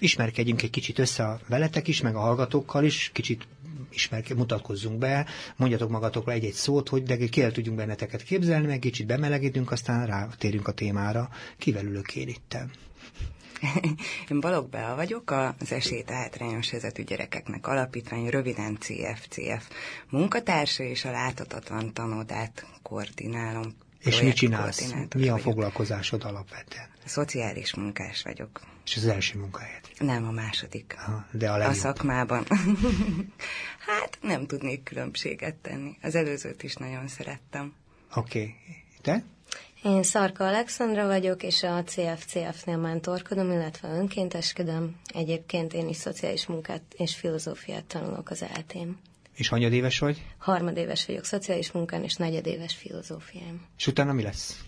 [0.00, 3.46] ismerkedjünk egy kicsit össze a veletek is, meg a hallgatókkal is, kicsit
[3.90, 5.26] ismerke, mutatkozzunk be,
[5.56, 10.06] mondjatok magatokra egy-egy szót, hogy de ki el tudjunk benneteket képzelni, meg kicsit bemelegítünk, aztán
[10.06, 11.28] rátérünk a témára.
[11.58, 12.70] Kivel ülök én itten?
[14.30, 19.68] Én Balog Bea vagyok, az esélyt hátrányos helyzetű gyerekeknek alapítvány, röviden CFCF
[20.10, 23.74] munkatársa, és a láthatatlan tanodát koordinálom.
[24.00, 24.94] És mit csinálsz?
[25.16, 26.88] Mi a foglalkozásod alapvetően?
[27.04, 28.60] Szociális munkás vagyok.
[28.84, 29.80] És az első munkahelyed?
[29.98, 30.94] Nem, a második.
[30.98, 31.74] Aha, de a legjobb.
[31.74, 32.44] A szakmában.
[33.86, 35.98] hát nem tudnék különbséget tenni.
[36.02, 37.74] Az előzőt is nagyon szerettem.
[38.14, 38.40] Oké.
[38.40, 38.54] Okay.
[39.02, 39.24] Te?
[39.82, 44.96] Én Szarka Alexandra vagyok, és a CFCF-nél mentorkodom, illetve önkénteskedem.
[45.14, 48.98] Egyébként én is szociális munkát és filozófiát tanulok az eltén.
[49.40, 50.22] És hanyadéves vagy?
[50.38, 53.66] Harmadéves vagyok szociális munkán, és negyedéves filozófiám.
[53.76, 54.64] És utána mi lesz?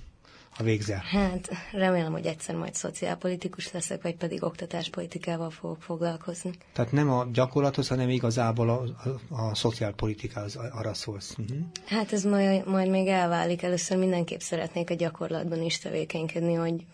[0.57, 1.03] ha végzel?
[1.11, 6.51] Hát remélem, hogy egyszer majd szociálpolitikus leszek, vagy pedig oktatáspolitikával fogok foglalkozni.
[6.73, 8.83] Tehát nem a gyakorlathoz, hanem igazából a,
[9.29, 11.35] a, a szociálpolitikához arra szólsz.
[11.39, 11.59] Uh-huh.
[11.87, 13.63] Hát ez majd, majd még elválik.
[13.63, 16.87] Először mindenképp szeretnék a gyakorlatban is tevékenykedni, hogy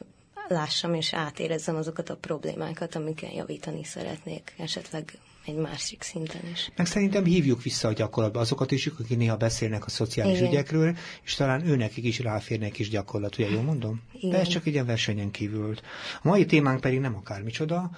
[0.49, 6.71] lássam és átérezzem azokat a problémákat, amiken javítani szeretnék, esetleg egy másik szinten is.
[6.77, 10.51] Meg szerintem hívjuk vissza a gyakorlatba azokat is, akik néha beszélnek a szociális Igen.
[10.51, 14.03] ügyekről, és talán őnekik is ráférnek is gyakorlat, ugye jól mondom?
[14.13, 14.31] Igen.
[14.31, 15.75] De ez csak egy ilyen versenyen kívül.
[16.23, 17.91] A mai témánk pedig nem akármicsoda,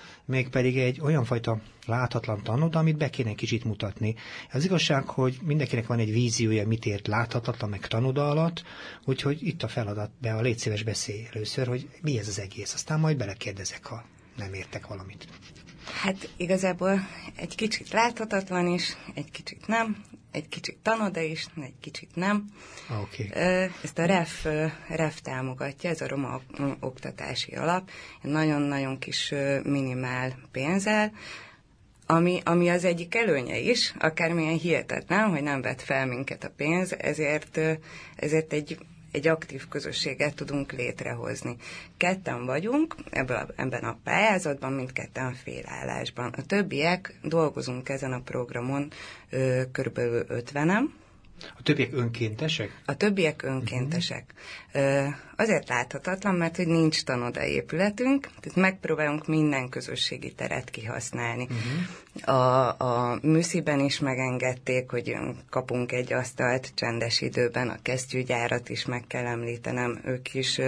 [0.51, 4.15] pedig egy olyan fajta láthatlan tanod, amit be kéne kicsit mutatni.
[4.53, 8.63] Az igazság, hogy mindenkinek van egy víziója, mit ért láthatatlan, meg tanoda alatt,
[9.05, 12.75] úgyhogy itt a feladat, de a légy szíves beszélj először, hogy mi ez az egész,
[12.75, 14.05] aztán majd belekérdezek, ha
[14.37, 15.27] nem értek valamit.
[15.93, 22.09] Hát igazából egy kicsit láthatatlan is, egy kicsit nem, egy kicsit tanoda is, egy kicsit
[22.15, 22.45] nem.
[23.03, 23.31] Okay.
[23.83, 24.47] Ezt a REF,
[24.89, 26.41] REF támogatja, ez a roma
[26.81, 27.91] oktatási alap,
[28.23, 31.13] nagyon-nagyon kis minimál pénzzel,
[32.07, 36.95] ami, ami az egyik előnye is, akármilyen hihetetlen, hogy nem vett fel minket a pénz,
[36.99, 37.61] ezért,
[38.17, 38.79] ezért egy
[39.13, 41.57] egy aktív közösséget tudunk létrehozni.
[41.97, 46.33] Ketten vagyunk ebből a, ebben a pályázatban, mindketten félállásban.
[46.37, 48.91] A többiek dolgozunk ezen a programon
[49.31, 50.83] ö, körülbelül 50-en,
[51.59, 52.81] a többiek önkéntesek?
[52.85, 54.35] A többiek önkéntesek.
[54.75, 55.15] Uh-huh.
[55.41, 61.43] Azért láthatatlan, mert hogy nincs tanoda épületünk, tehát megpróbálunk minden közösségi teret kihasználni.
[61.43, 62.35] Uh-huh.
[62.37, 65.17] A, a műsziben is megengedték, hogy
[65.51, 70.61] kapunk egy asztalt csendes időben, a kesztyűgyárat is meg kell említenem, ők is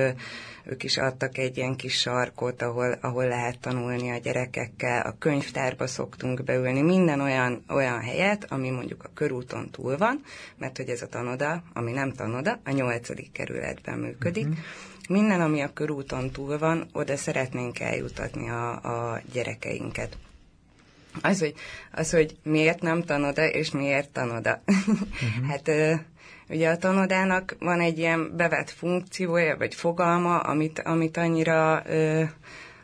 [0.64, 5.86] ők is adtak egy ilyen kis sarkot, ahol, ahol lehet tanulni a gyerekekkel, a könyvtárba
[5.86, 10.22] szoktunk beülni, minden olyan, olyan helyet, ami mondjuk a körúton túl van,
[10.56, 14.61] mert hogy ez a tanoda, ami nem tanoda, a nyolcadik kerületben működik, uh-huh.
[15.08, 20.16] Minden, ami a körúton túl van, oda szeretnénk eljutatni a, a gyerekeinket.
[21.22, 21.54] Az hogy,
[21.92, 24.62] az, hogy miért nem tanoda, és miért tanoda.
[24.66, 25.46] Uh-huh.
[25.48, 25.70] hát
[26.52, 32.22] Ugye a tanodának van egy ilyen bevett funkciója, vagy fogalma, amit, amit annyira, ö,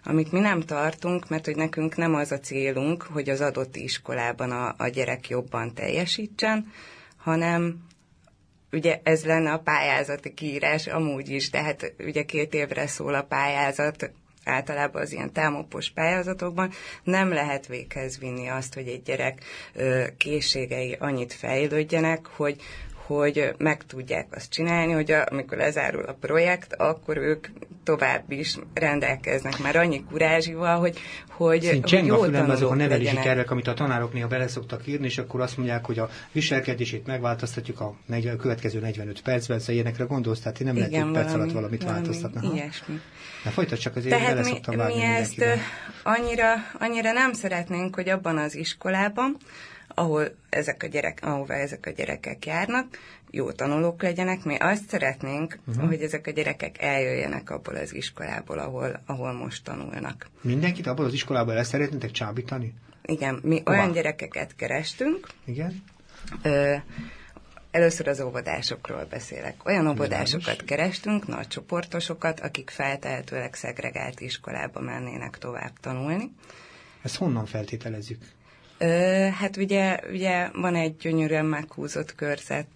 [0.05, 4.51] amit mi nem tartunk, mert hogy nekünk nem az a célunk, hogy az adott iskolában
[4.51, 6.73] a, a gyerek jobban teljesítsen,
[7.17, 7.87] hanem
[8.73, 14.11] ugye ez lenne a pályázati kiírás amúgy is, tehát ugye két évre szól a pályázat,
[14.45, 16.73] általában az ilyen támopos pályázatokban.
[17.03, 19.43] Nem lehet véghez vinni azt, hogy egy gyerek
[20.17, 22.61] készségei annyit fejlődjenek, hogy,
[23.09, 27.47] hogy meg tudják azt csinálni, hogy amikor lezárul a projekt, akkor ők
[27.85, 30.99] tovább is rendelkeznek már annyi kurázsival, hogy,
[31.31, 33.25] hogy, Szint cseng a fülembe azok a nevelési legyenek.
[33.25, 37.07] tervek, amit a tanárok néha bele szoktak írni, és akkor azt mondják, hogy a viselkedését
[37.07, 41.33] megváltoztatjuk a, 40, a következő 45 percben, szóval ilyenekre gondolsz, tehát nem lehet egy perc
[41.33, 42.55] alatt valamit valami változtatni.
[42.55, 43.01] Ilyesmi.
[43.45, 44.35] Na folytat csak azért, Tehát
[44.67, 45.45] bele mi, mi ezt
[46.03, 49.37] annyira, annyira nem szeretnénk, hogy abban az iskolában,
[49.99, 52.87] ahol ezek a gyerek, ahová ezek a gyerekek járnak,
[53.31, 54.45] jó tanulók legyenek.
[54.45, 55.89] Mi azt szeretnénk, uh-huh.
[55.89, 60.29] hogy ezek a gyerekek eljöjjenek abból az iskolából, ahol, ahol most tanulnak.
[60.41, 62.75] Mindenkit abból az iskolából el szeretnétek csábítani?
[63.03, 63.71] Igen, mi Hova?
[63.71, 65.29] olyan gyerekeket kerestünk.
[65.45, 65.83] Igen.
[66.43, 66.75] Ö,
[67.71, 69.65] Először az óvodásokról beszélek.
[69.65, 76.33] Olyan óvodásokat kerestünk, nagy csoportosokat, akik feltehetőleg szegregált iskolába mennének tovább tanulni.
[77.03, 78.19] Ezt honnan feltételezzük?
[79.39, 82.67] Hát ugye, ugye van egy gyönyörűen meghúzott körzet,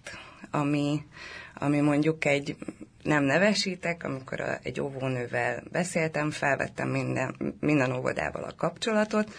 [0.51, 1.05] ami,
[1.53, 2.55] ami mondjuk egy
[3.03, 9.33] nem nevesítek, amikor a, egy óvónővel beszéltem, felvettem minden, minden óvodával a kapcsolatot,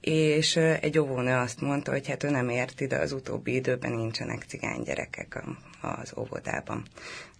[0.00, 4.44] és egy óvónő azt mondta, hogy hát ő nem ért ide, az utóbbi időben nincsenek
[4.48, 5.42] cigány gyerekek
[5.80, 6.82] az óvodában.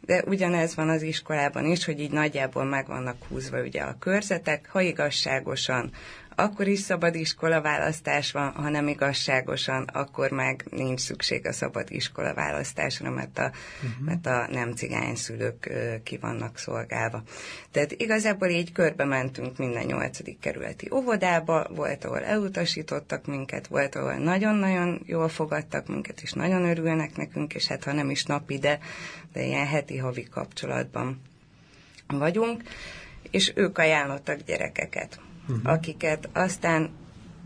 [0.01, 4.69] De ugyanez van az iskolában is, hogy így nagyjából meg vannak húzva ugye a körzetek,
[4.71, 5.91] ha igazságosan
[6.39, 11.91] akkor is szabad iskola választás van, ha nem igazságosan, akkor meg nincs szükség a szabad
[11.91, 13.53] iskola választásra, mert a,
[13.83, 14.05] uh-huh.
[14.05, 17.23] mert a nem cigány szülők ki vannak szolgálva.
[17.71, 24.15] Tehát igazából így körbe mentünk minden nyolcadik kerületi óvodába, volt, ahol elutasítottak minket, volt, ahol
[24.15, 28.79] nagyon-nagyon jól fogadtak minket, és nagyon örülnek nekünk, és hát ha nem is napi, de,
[29.33, 31.23] de ilyen heti-havi kapcsolatban
[32.07, 32.63] vagyunk,
[33.31, 35.73] és ők ajánlottak gyerekeket, uh-huh.
[35.73, 36.91] akiket aztán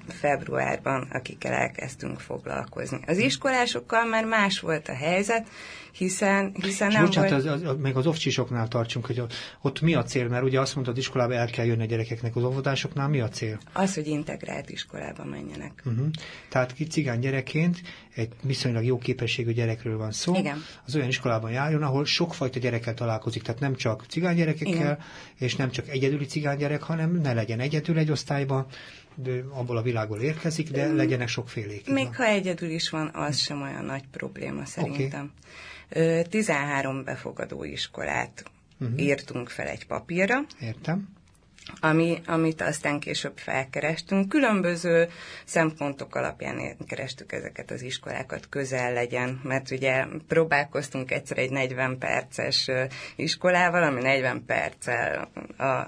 [0.08, 3.00] februárban, akikkel elkezdtünk foglalkozni.
[3.06, 5.48] Az iskolásokkal már más volt a helyzet,
[5.92, 7.44] hiszen, hiszen és nem bocsánat, volt...
[7.44, 9.22] az, az, meg az ofcsisoknál tartsunk, hogy
[9.60, 10.28] ott mi a cél?
[10.28, 13.58] Mert ugye azt mondtad, iskolába el kell jönni a gyerekeknek, az óvodásoknál mi a cél?
[13.72, 15.82] Az, hogy integrált iskolába menjenek.
[15.84, 16.06] Uh-huh.
[16.48, 17.80] Tehát ki cigány gyerekként
[18.14, 20.34] egy viszonylag jó képességű gyerekről van szó.
[20.34, 20.62] Igen.
[20.86, 24.98] Az olyan iskolában járjon, ahol sokfajta gyerekkel találkozik, tehát nem csak cigány gyerekekkel, Igen.
[25.38, 28.66] és nem csak egyedüli cigány gyerek, hanem ne legyen egyedül egy osztályban,
[29.14, 31.88] de abból a világból érkezik, de legyenek sokfélék.
[31.88, 32.14] Még van.
[32.14, 35.32] ha egyedül is van, az sem olyan nagy probléma szerintem.
[35.90, 36.22] Okay.
[36.22, 38.44] 13 befogadó iskolát
[38.80, 39.00] uh-huh.
[39.00, 40.44] írtunk fel egy papírra.
[40.60, 41.08] Értem
[41.80, 44.28] ami, amit aztán később felkerestünk.
[44.28, 45.08] Különböző
[45.44, 52.70] szempontok alapján kerestük ezeket az iskolákat, közel legyen, mert ugye próbálkoztunk egyszer egy 40 perces
[53.16, 55.86] iskolával, ami 40 perccel a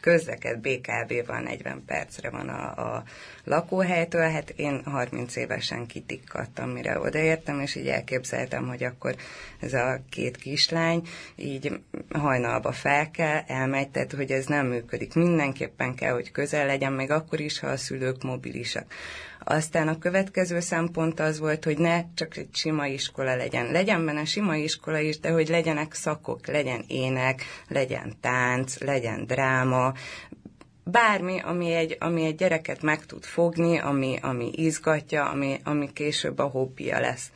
[0.00, 3.04] közleked BKB van 40 percre van a, a
[3.44, 9.16] lakóhelytől, hát én 30 évesen kitikkadtam, mire odaértem, és így elképzeltem, hogy akkor
[9.60, 11.80] ez a két kislány így
[12.10, 15.14] hajnalba fel kell, elmegy, tehát hogy ez nem működik.
[15.14, 18.94] Mindenképpen kell, hogy közel legyen, még akkor is, ha a szülők mobilisak.
[19.50, 23.70] Aztán a következő szempont az volt, hogy ne csak egy sima iskola legyen.
[23.70, 29.92] Legyen benne sima iskola is, de hogy legyenek szakok, legyen ének, legyen tánc, legyen dráma,
[30.84, 36.38] bármi, ami egy, ami egy gyereket meg tud fogni, ami, ami izgatja, ami, ami később
[36.38, 37.30] a hobbija lesz.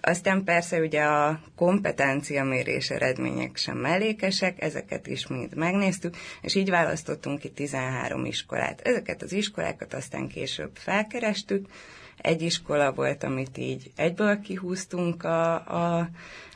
[0.00, 6.70] Aztán persze ugye a kompetencia mérés eredmények sem mellékesek, ezeket is mind megnéztük, és így
[6.70, 8.80] választottunk ki 13 iskolát.
[8.80, 11.68] Ezeket az iskolákat aztán később felkerestük.
[12.16, 16.08] Egy iskola volt, amit így egyből kihúztunk a, a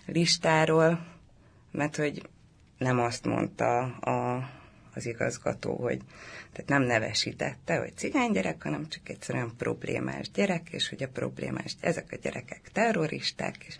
[0.06, 1.06] listáról,
[1.70, 2.22] mert hogy
[2.78, 4.48] nem azt mondta a,
[4.94, 6.00] az igazgató, hogy
[6.52, 11.76] tehát nem nevesítette, hogy cigány gyerek, hanem csak egyszerűen problémás gyerek, és hogy a problémás,
[11.80, 13.76] ezek a gyerekek terroristák, és,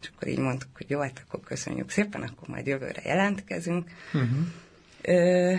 [0.00, 3.90] és akkor így mondtuk, hogy jó, hát akkor köszönjük szépen, akkor majd jövőre jelentkezünk.
[4.12, 4.30] Uh-huh.
[5.02, 5.54] Ö,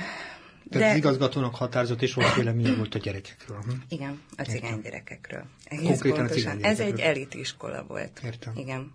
[0.70, 0.80] de...
[0.80, 3.62] Tehát az igazgatónak határozott és volt véleménye volt a gyerekekről.
[3.62, 3.72] Hm?
[3.90, 5.44] Igen, a cigány gyerekekről.
[5.64, 8.22] Egész Konkrétan a cigány Ez egy elitiskola volt.
[8.24, 8.54] Értem.
[8.56, 8.92] Igen.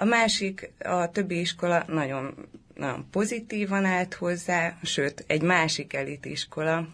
[0.00, 6.88] A másik, a többi iskola nagyon nagyon pozitívan állt hozzá, sőt, egy másik elitiskola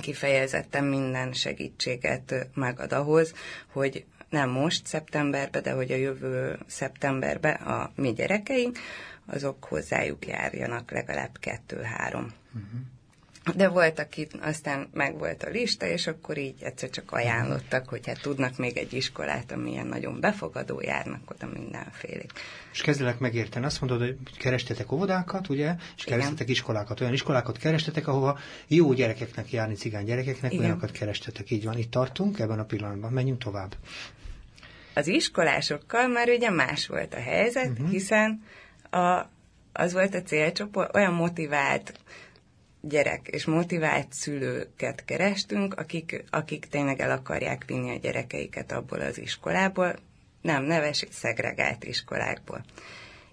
[0.00, 3.34] kifejezetten minden segítséget megad ahhoz,
[3.72, 8.78] hogy nem most szeptemberben, de hogy a jövő szeptemberben a mi gyerekeink,
[9.26, 12.32] azok hozzájuk járjanak legalább kettő-három.
[12.54, 12.80] Uh-huh.
[13.56, 18.06] De volt, aki aztán meg volt a lista, és akkor így egyszer csak ajánlottak, hogy
[18.06, 22.22] hát tudnak még egy iskolát, amilyen nagyon befogadó, járnak oda mindenféle.
[22.72, 26.52] És kezdelek megérteni, azt mondod, hogy kerestetek óvodákat, ugye, és kerestetek Igen.
[26.52, 30.64] iskolákat, olyan iskolákat kerestetek, ahova jó gyerekeknek járni, cigány gyerekeknek, Igen.
[30.64, 33.76] olyanokat kerestetek, így van, itt tartunk ebben a pillanatban, menjünk tovább.
[34.94, 37.90] Az iskolásokkal már ugye más volt a helyzet, uh-huh.
[37.90, 38.44] hiszen
[38.90, 39.30] a,
[39.72, 41.92] az volt a célcsoport, olyan motivált
[42.88, 49.18] gyerek és motivált szülőket kerestünk, akik, akik tényleg el akarják vinni a gyerekeiket abból az
[49.18, 49.94] iskolából,
[50.40, 52.64] nem neves, szegregált iskolákból.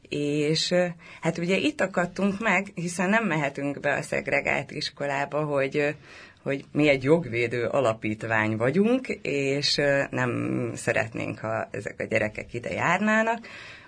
[0.10, 0.74] És
[1.22, 5.96] hát ugye itt akadtunk meg, hiszen nem mehetünk be a szegregált iskolába, hogy,
[6.43, 13.48] hogy mi egy jogvédő alapítvány vagyunk, és nem szeretnénk, ha ezek a gyerekek ide járnának,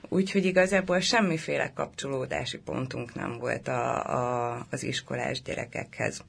[0.10, 6.24] Úgyhogy igazából semmiféle kapcsolódási pontunk nem volt a, a, az iskolás gyerekekhez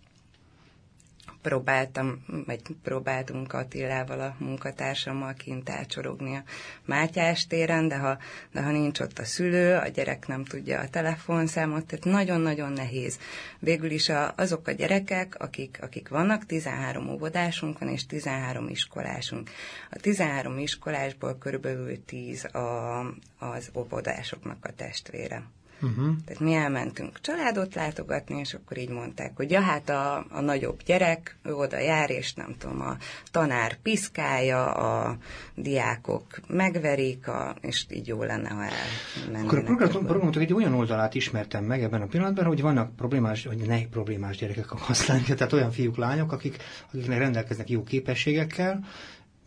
[1.45, 6.43] próbáltam, vagy próbáltunk Attilával, a munkatársammal kint elcsorogni a
[6.85, 8.19] Mátyás téren, de ha,
[8.53, 13.19] de ha nincs ott a szülő, a gyerek nem tudja a telefonszámot, tehát nagyon-nagyon nehéz.
[13.59, 19.51] Végül is a, azok a gyerekek, akik, akik vannak, 13 óvodásunk van, és 13 iskolásunk.
[19.91, 22.99] A 13 iskolásból körülbelül 10 a,
[23.39, 25.43] az óvodásoknak a testvére.
[25.85, 26.15] Uh-huh.
[26.25, 30.83] Tehát mi elmentünk családot látogatni, és akkor így mondták, hogy ja, hát a, a nagyobb
[30.85, 32.97] gyerek, ő oda jár, és nem tudom, a
[33.31, 35.17] tanár piszkálja, a
[35.55, 39.45] diákok megverik, a, és így jó lenne, ha elmennének.
[39.47, 43.45] Akkor a program, programotok egy olyan oldalát ismertem meg ebben a pillanatban, hogy vannak problémás,
[43.45, 46.57] vagy ne problémás gyerekek használni, tehát olyan fiúk, lányok, akik,
[46.93, 48.85] akiknek rendelkeznek jó képességekkel,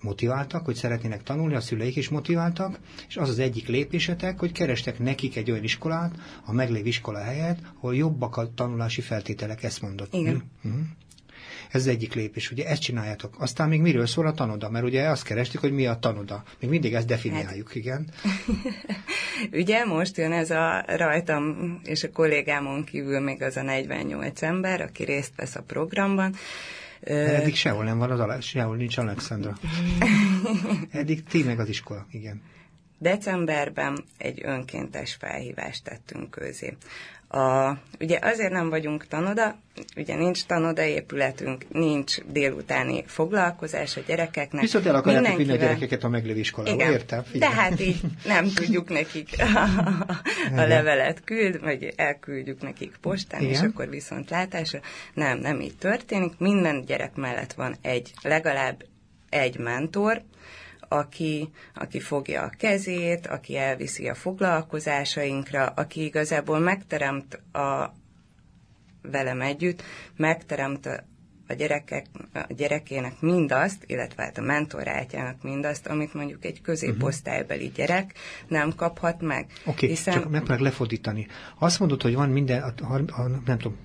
[0.01, 4.99] motiváltak, hogy szeretnének tanulni, a szüleik is motiváltak, és az az egyik lépésetek, hogy kerestek
[4.99, 10.13] nekik egy olyan iskolát, a meglévő iskola helyett, ahol jobbak a tanulási feltételek, ezt mondott.
[10.13, 10.43] Igen.
[10.67, 10.81] Mm-hmm.
[11.71, 13.35] Ez az egyik lépés, ugye ezt csináljátok.
[13.39, 16.43] Aztán még miről szól a tanoda, mert ugye azt kerestük, hogy mi a tanoda.
[16.59, 17.75] Még mindig ezt definiáljuk, hát.
[17.75, 18.07] igen.
[19.61, 24.81] ugye most jön ez a rajtam és a kollégámon kívül még az a 48 ember,
[24.81, 26.35] aki részt vesz a programban,
[27.01, 29.57] Eddig sehol nem van az Alex, sehol nincs Alexandra.
[30.91, 32.41] Eddig tényleg az iskola, igen.
[32.99, 36.77] Decemberben egy önkéntes felhívást tettünk közé.
[37.29, 39.57] A, ugye azért nem vagyunk tanoda,
[39.95, 44.61] ugye nincs tanoda épületünk, nincs délutáni foglalkozás a gyerekeknek.
[44.61, 46.91] Viszont el akarják vinni a gyerekeket a meglévő iskolába, Igen.
[46.91, 47.23] értem?
[47.23, 47.53] Figyelj.
[47.53, 49.59] De hát így nem tudjuk nekik a,
[50.61, 53.53] a levelet küld, vagy elküldjük nekik postán, Igen.
[53.53, 54.79] és akkor viszont látásra.
[55.13, 56.33] Nem, nem így történik.
[56.37, 58.83] Minden gyerek mellett van egy, legalább
[59.29, 60.21] egy mentor,
[60.89, 67.93] aki, aki fogja a kezét, aki elviszi a foglalkozásainkra, aki igazából megteremt a,
[69.01, 69.83] velem együtt,
[70.15, 70.85] megteremt
[71.47, 78.13] a, gyerekek, a gyerekének mindazt, illetve hát a mentorátjának mindazt, amit mondjuk egy középosztálybeli gyerek
[78.47, 79.45] nem kaphat meg.
[79.45, 80.13] Oké, okay, hiszen...
[80.13, 81.27] csak megpróbálok lefordítani.
[81.59, 83.77] Azt mondod, hogy van minden, a, a, a, nem tudom,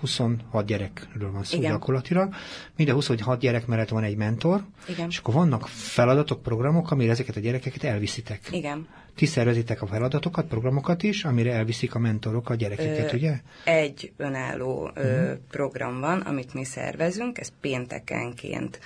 [0.00, 1.70] 26 gyerekről van szó Igen.
[1.70, 2.34] gyakorlatilag.
[2.76, 5.08] Minden 26 gyerek mellett van egy mentor, Igen.
[5.08, 8.40] és akkor vannak feladatok, programok, amire ezeket a gyerekeket elviszitek.
[8.50, 8.86] Igen.
[9.14, 13.40] Ti szervezitek a feladatokat, programokat is, amire elviszik a mentorok a gyerekeket, ö, ugye?
[13.64, 15.38] Egy önálló ö, uh-huh.
[15.50, 18.80] program van, amit mi szervezünk, ez péntekenként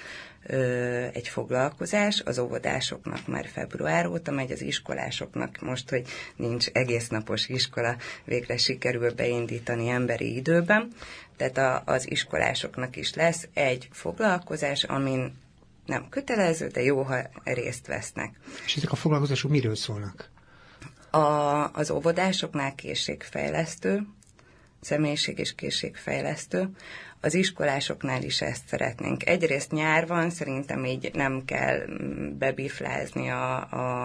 [1.12, 6.06] egy foglalkozás, az óvodásoknak már február óta megy, az iskolásoknak most, hogy
[6.36, 10.92] nincs egész napos iskola, végre sikerül beindítani emberi időben,
[11.36, 15.34] tehát a, az iskolásoknak is lesz egy foglalkozás, amin
[15.86, 18.40] nem kötelező, de jó, ha részt vesznek.
[18.64, 20.30] És ezek a foglalkozások miről szólnak?
[21.10, 21.18] A,
[21.72, 24.06] az óvodásoknál készségfejlesztő,
[24.80, 26.70] személyiség és készségfejlesztő,
[27.20, 29.26] az iskolásoknál is ezt szeretnénk.
[29.26, 31.78] Egyrészt nyár van, szerintem így nem kell
[32.38, 34.04] bebiflázni a, a,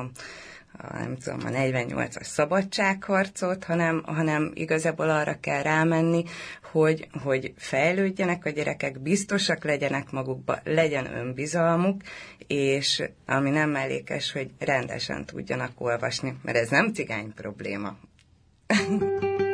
[0.78, 6.24] a nem tudom, a 48-as szabadságharcot, hanem, hanem igazából arra kell rámenni,
[6.72, 12.02] hogy, hogy fejlődjenek a gyerekek, biztosak legyenek magukba, legyen önbizalmuk,
[12.48, 17.98] és ami nem mellékes, hogy rendesen tudjanak olvasni, mert ez nem cigány probléma.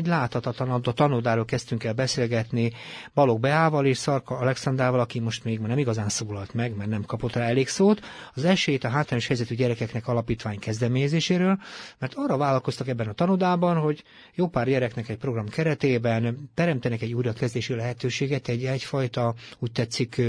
[0.00, 2.72] egy láthatatlan a tanodáról kezdtünk el beszélgetni
[3.14, 7.32] Balog Beával és Szarka Alexandrával, aki most még nem igazán szólalt meg, mert nem kapott
[7.32, 8.00] rá elég szót,
[8.34, 11.58] az esélyt a hátrányos helyzetű gyerekeknek alapítvány kezdeményezéséről,
[11.98, 14.02] mert arra vállalkoztak ebben a tanodában, hogy
[14.34, 20.22] jó pár gyereknek egy program keretében teremtenek egy újrakezdési lehetőséget, egy egyfajta, úgy tetszik,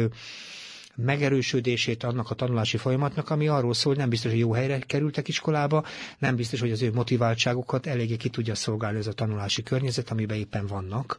[1.03, 5.27] megerősödését annak a tanulási folyamatnak, ami arról szól, hogy nem biztos, hogy jó helyre kerültek
[5.27, 5.85] iskolába,
[6.17, 10.37] nem biztos, hogy az ő motiváltságukat eléggé ki tudja szolgálni ez a tanulási környezet, amiben
[10.37, 11.17] éppen vannak.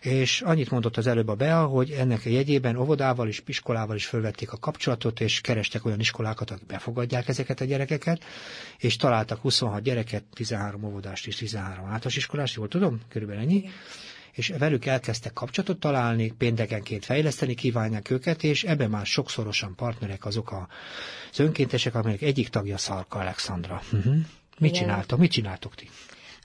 [0.00, 4.06] És annyit mondott az előbb a Bea, hogy ennek a jegyében óvodával és iskolával is
[4.06, 8.24] fölvették a kapcsolatot, és kerestek olyan iskolákat, akik befogadják ezeket a gyerekeket,
[8.78, 13.00] és találtak 26 gyereket, 13 óvodást és 13 általános iskolást, jól tudom?
[13.08, 13.56] Körülbelül ennyi.
[13.56, 14.07] Igen
[14.38, 20.52] és velük elkezdtek kapcsolatot találni, péntekenként fejleszteni kívánják őket, és ebben már sokszorosan partnerek azok
[21.30, 23.82] az önkéntesek, amelyek egyik tagja Szarka Alexandra.
[23.92, 24.16] Uh-huh.
[24.58, 25.18] Mit csináltok?
[25.18, 25.88] Mit csináltok ti?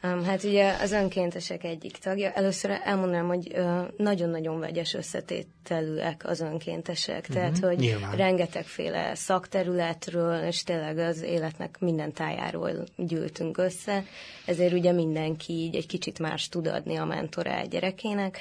[0.04, 2.32] Hát ugye az önkéntesek egyik tagja.
[2.32, 3.56] Először elmondanám, hogy
[3.98, 7.20] nagyon-nagyon vegyes összetételűek az önkéntesek.
[7.20, 8.16] Uh-huh, Tehát, hogy nyilván.
[8.16, 14.04] rengetegféle szakterületről, és tényleg az életnek minden tájáról gyűltünk össze.
[14.46, 18.40] Ezért ugye mindenki így egy kicsit más tud adni a mentorá gyerekének.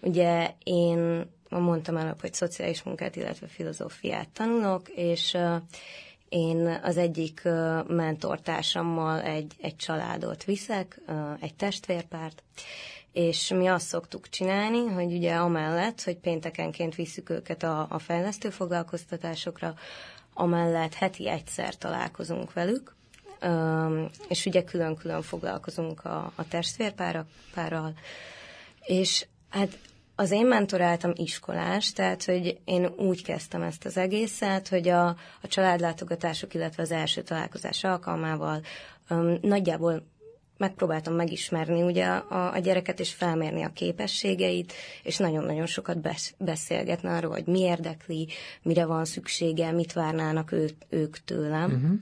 [0.00, 5.36] Ugye én mondtam el, hogy szociális munkát, illetve filozófiát tanulok, és
[6.28, 7.42] én az egyik
[7.86, 11.00] mentortársammal egy, egy családot viszek,
[11.40, 12.42] egy testvérpárt,
[13.12, 18.50] és mi azt szoktuk csinálni, hogy ugye amellett, hogy péntekenként visszük őket a, a fejlesztő
[18.50, 19.74] foglalkoztatásokra,
[20.34, 22.96] amellett heti egyszer találkozunk velük,
[24.28, 27.92] és ugye külön-külön foglalkozunk a, a testvérpárral,
[28.84, 29.78] és hát
[30.20, 35.06] az én mentoráltam iskolás, tehát hogy én úgy kezdtem ezt az egészet, hogy a,
[35.40, 38.60] a családlátogatások, illetve az első találkozás alkalmával
[39.10, 40.06] um, nagyjából
[40.56, 44.72] megpróbáltam megismerni ugye a, a gyereket, és felmérni a képességeit,
[45.02, 48.28] és nagyon-nagyon sokat besz, beszélgetni arról, hogy mi érdekli,
[48.62, 51.72] mire van szüksége, mit várnának ő, ők tőlem.
[51.72, 51.98] Uh-huh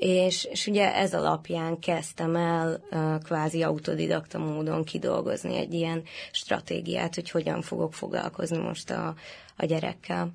[0.00, 2.80] és, és ugye ez alapján kezdtem el
[3.22, 6.02] kvázi autodidakta módon kidolgozni egy ilyen
[6.32, 9.14] stratégiát, hogy hogyan fogok foglalkozni most a,
[9.56, 10.30] a gyerekkel.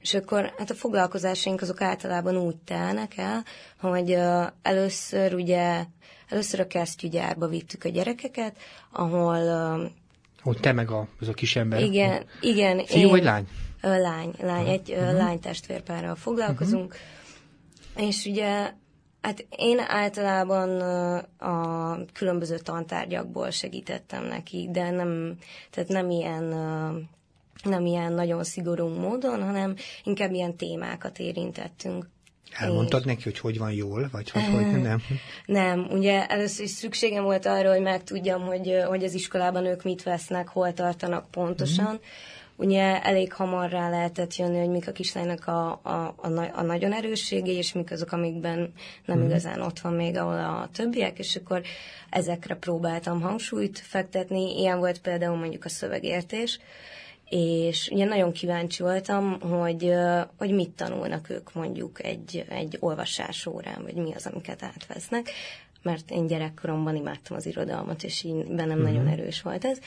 [0.00, 3.44] És akkor hát a foglalkozásaink azok általában úgy telnek el,
[3.80, 4.18] hogy
[4.62, 5.84] először ugye,
[6.28, 8.56] először a kesztyűgyárba vittük a gyerekeket,
[8.90, 9.92] ahol...
[10.42, 11.82] Hogy te meg a, az a kis ember.
[11.82, 12.84] Igen, igen.
[12.84, 13.48] Fiú én, vagy lány?
[13.80, 15.16] Lány, lány, egy uh-huh.
[15.16, 16.84] lány testvérpárral foglalkozunk.
[16.84, 17.20] Uh-huh
[17.96, 18.72] és ugye
[19.22, 20.80] Hát én általában
[21.38, 25.36] a különböző tantárgyakból segítettem neki, de nem,
[25.70, 26.44] tehát nem ilyen,
[27.62, 29.74] nem ilyen nagyon szigorú módon, hanem
[30.04, 32.08] inkább ilyen témákat érintettünk.
[32.52, 33.06] Elmondtad és...
[33.06, 35.02] neki, hogy hogy van jól, vagy hogy, hogy nem?
[35.46, 40.02] Nem, ugye először is szükségem volt arra, hogy megtudjam, hogy, hogy az iskolában ők mit
[40.02, 41.92] vesznek, hol tartanak pontosan.
[41.92, 42.06] Mm
[42.56, 46.92] ugye elég hamar rá lehetett jönni, hogy mik a kislánynak a, a, a, a nagyon
[46.92, 48.72] erősségei, és mik azok, amikben
[49.04, 49.24] nem mm.
[49.24, 51.62] igazán ott van még, ahol a többiek, és akkor
[52.10, 54.58] ezekre próbáltam hangsúlyt fektetni.
[54.58, 56.60] Ilyen volt például mondjuk a szövegértés,
[57.28, 59.92] és ugye nagyon kíváncsi voltam, hogy,
[60.38, 65.30] hogy mit tanulnak ők mondjuk egy, egy olvasás órán, vagy mi az, amiket átvesznek
[65.82, 68.82] mert én gyerekkoromban imádtam az irodalmat, és így bennem mm.
[68.82, 69.78] nagyon erős volt ez.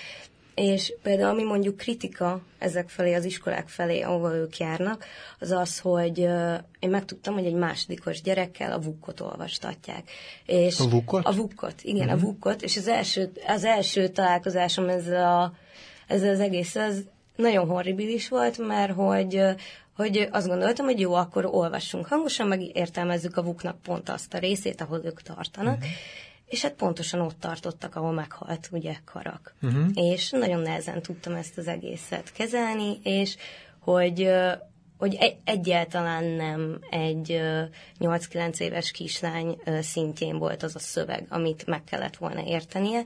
[0.55, 5.05] És például ami mondjuk kritika ezek felé, az iskolák felé, ahova ők járnak,
[5.39, 10.11] az az, hogy uh, én megtudtam, hogy egy másodikos gyerekkel a vukkot olvastatják.
[10.45, 11.25] És a vukkot?
[11.25, 12.13] A vukkot, igen, uh-huh.
[12.13, 12.25] a mhm.
[12.25, 12.61] vukkot.
[12.61, 15.53] És az első, az első találkozásom ezzel, a,
[16.07, 19.41] ezzel az egész, az nagyon horribilis volt, mert hogy
[19.95, 24.37] hogy azt gondoltam, hogy jó, akkor olvassunk hangosan, meg értelmezzük a vuknak pont azt a
[24.37, 25.77] részét, ahol ők tartanak.
[25.77, 25.89] Uh-huh
[26.45, 29.55] és hát pontosan ott tartottak, ahol meghalt ugye Karak.
[29.61, 29.85] Uh-huh.
[29.93, 33.35] És nagyon nehezen tudtam ezt az egészet kezelni, és
[33.79, 34.29] hogy
[34.97, 37.41] hogy egy, egyáltalán nem egy
[37.99, 43.03] 8-9 éves kislány szintjén volt az a szöveg, amit meg kellett volna értenie,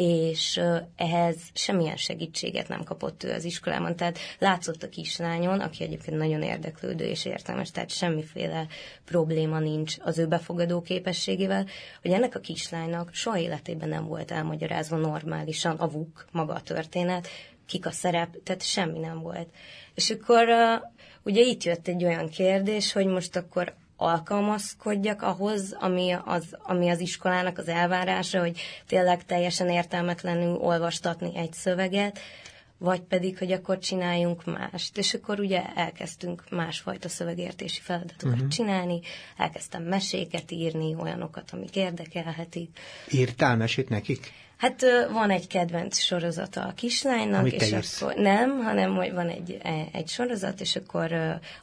[0.00, 0.60] és
[0.96, 3.96] ehhez semmilyen segítséget nem kapott ő az iskolában.
[3.96, 8.66] Tehát látszott a kislányon, aki egyébként nagyon érdeklődő és értelmes, tehát semmiféle
[9.04, 11.66] probléma nincs az ő befogadó képességével,
[12.02, 17.28] hogy ennek a kislánynak soha életében nem volt elmagyarázva normálisan a vuk, maga a történet,
[17.66, 19.48] kik a szerep, tehát semmi nem volt.
[19.94, 20.48] És akkor
[21.22, 27.00] ugye itt jött egy olyan kérdés, hogy most akkor alkalmazkodjak ahhoz, ami az, ami az
[27.00, 32.18] iskolának az elvárása, hogy tényleg teljesen értelmetlenül olvastatni egy szöveget,
[32.78, 34.98] vagy pedig, hogy akkor csináljunk mást.
[34.98, 38.48] És akkor ugye elkezdtünk másfajta szövegértési feladatokat uh-huh.
[38.48, 39.00] csinálni,
[39.36, 42.78] elkezdtem meséket írni, olyanokat, amik érdekelhetik.
[43.10, 44.32] Írtál mesét nekik?
[44.60, 49.58] Hát van egy kedvenc sorozata a kislánynak, Amit és akkor nem, hanem hogy van egy,
[49.62, 51.12] e, egy sorozat, és akkor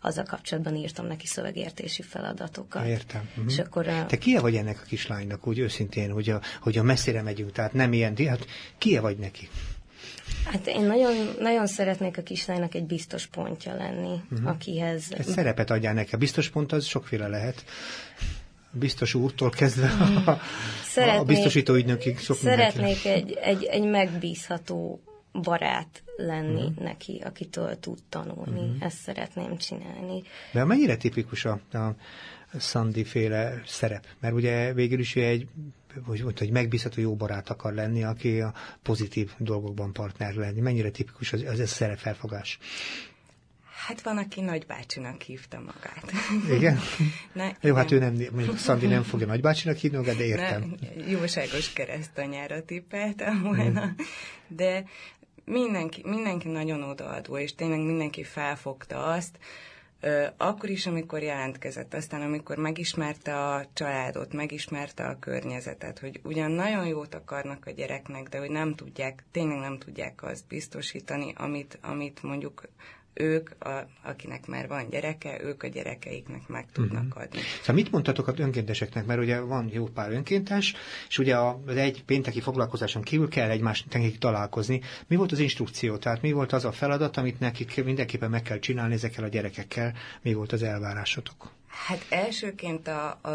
[0.01, 2.85] azzal kapcsolatban írtam neki szövegértési feladatokat.
[2.85, 3.29] Értem.
[3.29, 3.51] Uh-huh.
[3.51, 4.05] És akkor a...
[4.05, 7.73] Te kie vagy ennek a kislánynak, úgy őszintén, hogy a, hogy a messzire megyünk, tehát
[7.73, 8.45] nem ilyen, hát
[8.77, 9.49] kie vagy neki?
[10.45, 14.49] Hát én nagyon, nagyon szeretnék a kislánynak egy biztos pontja lenni, uh-huh.
[14.49, 15.03] akihez...
[15.17, 16.15] Egy szerepet adjál neki.
[16.15, 17.63] A biztos pont az sokféle lehet.
[18.79, 19.87] Biztos úrtól kezdve
[20.25, 20.39] a,
[20.83, 25.01] szeretnék, a biztosító ügynökig sok Szeretnék egy, egy, egy megbízható
[25.41, 26.83] barát lenni uh-huh.
[26.83, 28.59] neki, akitől tud tanulni.
[28.59, 28.75] Uh-huh.
[28.79, 30.23] Ezt szeretném csinálni.
[30.51, 31.95] De mennyire tipikus a, a
[32.59, 34.05] Sandy féle szerep?
[34.19, 35.47] Mert ugye végül is egy
[36.05, 40.59] hogy, hogy megbízható jó barát akar lenni, aki a pozitív dolgokban partner lenni.
[40.59, 42.59] Mennyire tipikus az, az ez a szerepfelfogás?
[43.85, 46.11] Hát van, aki nagybácsinak hívta magát.
[46.57, 46.79] Igen?
[47.33, 47.75] ne, Jó, igen.
[47.75, 50.75] hát ő nem, mondjuk Szandi nem fogja nagybácsinak hívni magát, de értem.
[50.95, 53.95] Ne, jóságos keresztanyára tippeltem volna.
[54.47, 54.83] De
[55.45, 59.37] mindenki, mindenki nagyon odaadó, és tényleg mindenki felfogta azt,
[60.37, 66.87] akkor is, amikor jelentkezett, aztán amikor megismerte a családot, megismerte a környezetet, hogy ugyan nagyon
[66.87, 72.23] jót akarnak a gyereknek, de hogy nem tudják, tényleg nem tudják azt biztosítani, amit, amit
[72.23, 72.61] mondjuk
[73.19, 77.21] ők, a, akinek már van gyereke, ők a gyerekeiknek meg tudnak uh-huh.
[77.23, 77.39] adni.
[77.59, 80.75] Szóval mit mondtatok az önkénteseknek, mert ugye van jó pár önkéntes,
[81.07, 84.81] és ugye az egy pénteki foglalkozáson kívül kell egymás nekik találkozni.
[85.07, 88.59] Mi volt az instrukció, tehát mi volt az a feladat, amit nekik mindenképpen meg kell
[88.59, 91.51] csinálni ezekkel a gyerekekkel, mi volt az elvárásotok?
[91.67, 93.29] Hát elsőként a, a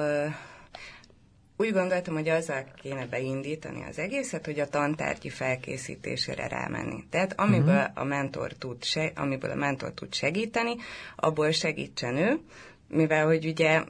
[1.62, 7.05] úgy gondoltam, hogy azzal kéne beindítani az egészet, hogy a tantárgyi felkészítésére rámenni.
[7.11, 7.90] Tehát amiből uh-huh.
[7.94, 10.77] a mentor tud, se, amiből a mentor tud segíteni,
[11.16, 12.40] abból segítsen ő,
[12.88, 13.83] mivel hogy ugye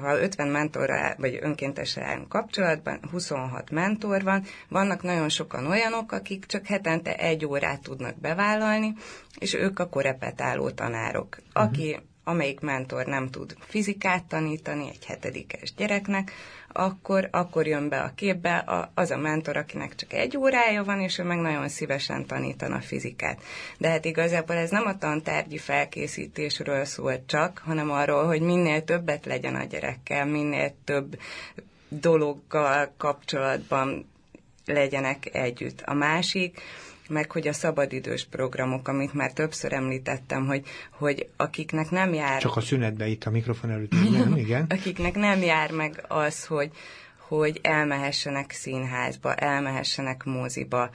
[0.00, 6.46] ha 50 mentorral vagy önkéntesre állunk kapcsolatban, 26 mentor van, vannak nagyon sokan olyanok, akik
[6.46, 8.94] csak hetente egy órát tudnak bevállalni,
[9.38, 11.36] és ők a korepetáló tanárok.
[11.38, 11.62] Uh-huh.
[11.62, 16.32] Aki, amelyik mentor nem tud fizikát tanítani egy hetedikes gyereknek,
[16.76, 21.00] akkor, akkor jön be a képbe a, az a mentor, akinek csak egy órája van,
[21.00, 23.42] és ő meg nagyon szívesen tanítana fizikát.
[23.78, 29.24] De hát igazából ez nem a tantárgyi felkészítésről szól csak, hanem arról, hogy minél többet
[29.24, 31.18] legyen a gyerekkel, minél több
[31.88, 34.08] dologgal kapcsolatban
[34.66, 35.80] legyenek együtt.
[35.80, 36.60] A másik,
[37.08, 42.40] meg hogy a szabadidős programok, amit már többször említettem, hogy, hogy akiknek nem jár...
[42.40, 44.66] Csak a szünetbe itt a mikrofon előtt, nem, igen.
[44.78, 46.70] akiknek nem jár meg az, hogy,
[47.18, 50.90] hogy elmehessenek színházba, elmehessenek moziba,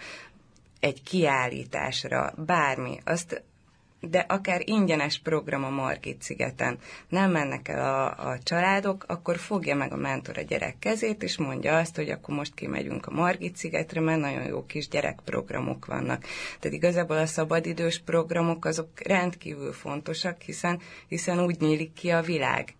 [0.79, 3.43] egy kiállításra, bármi, azt
[4.01, 6.77] de akár ingyenes program a Margit szigeten
[7.09, 11.37] nem mennek el a, a családok, akkor fogja meg a mentor a gyerek kezét, és
[11.37, 16.23] mondja azt, hogy akkor most kimegyünk a Margit szigetre, mert nagyon jó kis gyerekprogramok vannak.
[16.59, 22.73] Tehát igazából a szabadidős programok azok rendkívül fontosak, hiszen, hiszen úgy nyílik ki a világ.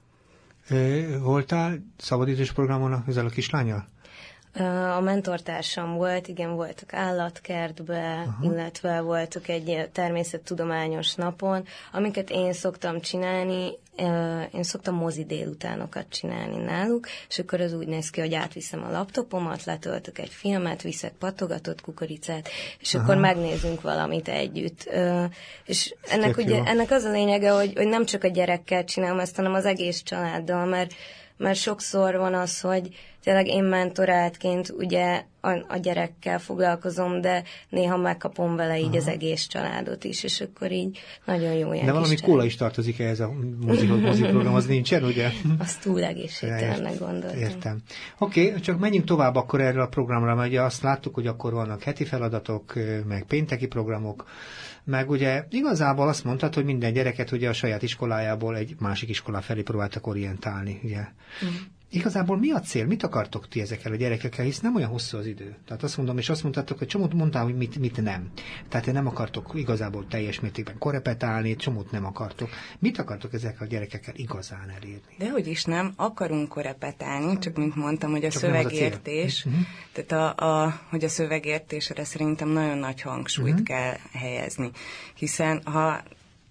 [1.20, 3.88] Voltál szabadidős programon ezzel a kislányjal?
[4.96, 8.38] A mentortársam volt, igen, voltak állatkertbe, Aha.
[8.42, 13.72] illetve voltak egy természettudományos napon, amiket én szoktam csinálni,
[14.54, 18.92] én szoktam mozi délutánokat csinálni náluk, és akkor az úgy néz ki, hogy átviszem a
[18.92, 23.04] laptopomat, letöltök egy filmet, viszek patogatott kukoricát, és Aha.
[23.04, 24.90] akkor megnézünk valamit együtt.
[25.66, 29.36] És ennek, ugye, ennek az a lényege, hogy, hogy nem csak a gyerekkel csinálom ezt,
[29.36, 30.94] hanem az egész családdal, mert
[31.40, 32.90] mert sokszor van az, hogy
[33.24, 38.98] tényleg én mentoráltként ugye a, a gyerekkel foglalkozom, de néha megkapom vele így Aha.
[38.98, 43.00] az egész családot is, és akkor így nagyon jó ilyen De valami kóla is tartozik
[43.00, 43.86] ehhez a mozi
[44.22, 45.30] program, az nincsen, ugye?
[45.58, 47.40] Az túl egészségtelennek gondoltam.
[47.40, 47.82] Értem.
[48.18, 51.54] Oké, okay, csak menjünk tovább akkor erről a programra, mert ugye azt láttuk, hogy akkor
[51.54, 52.74] vannak heti feladatok,
[53.08, 54.26] meg pénteki programok,
[54.84, 59.42] meg ugye igazából azt mondtad, hogy minden gyereket ugye a saját iskolájából egy másik iskola
[59.42, 61.00] felé próbáltak orientálni, ugye.
[61.46, 61.48] Mm.
[61.92, 62.86] Igazából mi a cél?
[62.86, 64.46] Mit akartok ti ezekkel a gyerekekkel?
[64.46, 65.56] Hisz nem olyan hosszú az idő.
[65.66, 68.30] Tehát azt mondom, és azt mondtátok, hogy csomót mondtál, hogy mit, mit nem.
[68.70, 72.50] Tehát én nem akartok igazából teljes mértékben korepetálni, csomót nem akartok.
[72.80, 75.16] Mit akartok ezekkel a gyerekekkel igazán elérni?
[75.18, 79.66] De hogy is nem, akarunk korepetálni, csak mint mondtam, hogy a csak szövegértés, a uh-huh.
[79.94, 83.68] tehát a, a, hogy a szövegértésre szerintem nagyon nagy hangsúlyt uh-huh.
[83.68, 84.72] kell helyezni.
[85.16, 86.02] Hiszen ha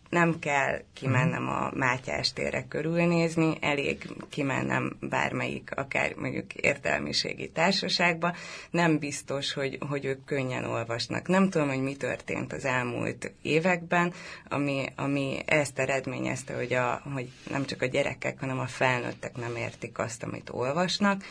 [0.08, 8.34] nem kell kimennem a Mátyás térre körülnézni, elég kimennem bármelyik, akár mondjuk értelmiségi társaságba,
[8.70, 11.28] nem biztos, hogy, hogy ők könnyen olvasnak.
[11.28, 14.12] Nem tudom, hogy mi történt az elmúlt években,
[14.48, 19.56] ami, ami ezt eredményezte, hogy, a, hogy nem csak a gyerekek, hanem a felnőttek nem
[19.56, 21.22] értik azt, amit olvasnak.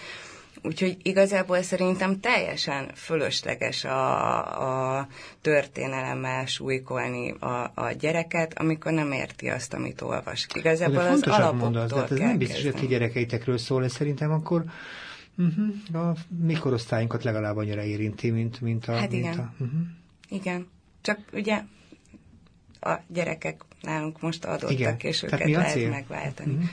[0.68, 5.08] Úgyhogy igazából szerintem teljesen fölösleges a, a
[5.42, 10.48] történelemmel súlykolni a, a gyereket, amikor nem érti azt, amit olvas.
[10.54, 14.32] Igazából az alapoktól mondasz, de hát ez nem biztos, hogy a gyerekeitekről szól, ez szerintem
[14.32, 14.64] akkor
[15.38, 18.94] uh-huh, a mi korosztályunkat legalább annyira érinti, mint, mint a...
[18.94, 19.40] Hát mint igen.
[19.40, 19.80] A, uh-huh.
[20.30, 20.68] Igen.
[21.02, 21.62] Csak ugye
[22.80, 24.96] a gyerekek nálunk most adottak, Igen.
[25.02, 25.90] és őket lehet cél?
[25.90, 26.54] megváltani.
[26.54, 26.66] Mm-hmm.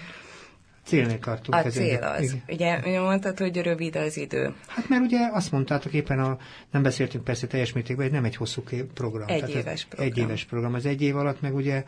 [0.84, 1.64] Célnél tartunk.
[1.64, 2.36] A cél az.
[2.46, 2.82] Igen.
[2.84, 4.54] Ugye, mondtad, hogy rövid az idő.
[4.66, 6.38] Hát mert ugye azt mondtátok éppen, a,
[6.70, 8.62] nem beszéltünk persze teljes mértékben, hogy nem egy hosszú
[8.94, 9.28] program.
[9.28, 10.08] Egy Tehát éves program.
[10.08, 10.74] Egy éves program.
[10.74, 11.84] Az egy év alatt meg ugye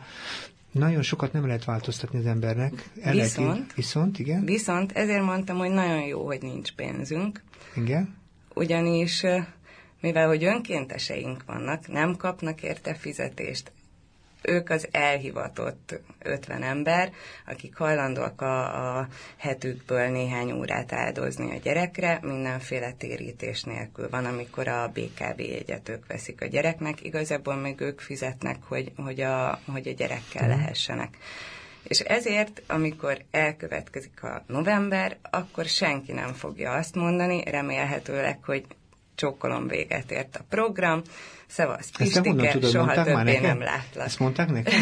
[0.71, 2.89] nagyon sokat nem lehet változtatni az embernek.
[3.01, 4.45] El viszont, lehet, viszont, igen.
[4.45, 7.43] Viszont ezért mondtam, hogy nagyon jó, hogy nincs pénzünk.
[7.75, 8.15] Igen.
[8.53, 9.23] Ugyanis
[10.01, 13.71] mivel hogy önkénteseink vannak, nem kapnak érte fizetést,
[14.41, 17.11] ők az elhivatott 50 ember,
[17.45, 24.09] akik hajlandóak a, a hetükből néhány órát áldozni a gyerekre, mindenféle térítés nélkül.
[24.09, 29.21] Van, amikor a BKV jegyet ők veszik a gyereknek, igazából még ők fizetnek, hogy, hogy,
[29.21, 30.57] a, hogy a gyerekkel mhm.
[30.57, 31.17] lehessenek.
[31.83, 38.65] És ezért, amikor elkövetkezik a november, akkor senki nem fogja azt mondani, remélhetőleg, hogy
[39.15, 41.01] csókolom véget ért a program,
[41.47, 44.05] Szevasz, Pistike, tudod, soha többé nem látlak.
[44.05, 44.73] Ezt mondták nekem?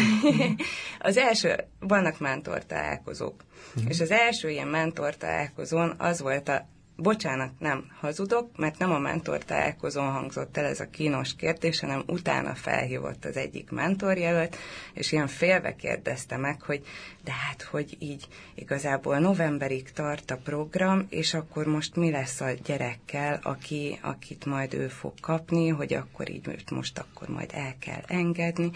[0.98, 3.90] az első, vannak mentor találkozók, uh-huh.
[3.90, 8.98] és az első ilyen mentor találkozón az volt a bocsánat, nem hazudok, mert nem a
[8.98, 14.56] mentor találkozón hangzott el ez a kínos kérdés, hanem utána felhívott az egyik mentorjelölt,
[14.92, 16.82] és ilyen félve kérdezte meg, hogy
[17.26, 22.50] de hát, hogy így igazából novemberig tart a program, és akkor most mi lesz a
[22.64, 27.74] gyerekkel, aki, akit majd ő fog kapni, hogy akkor így őt most akkor majd el
[27.78, 28.70] kell engedni.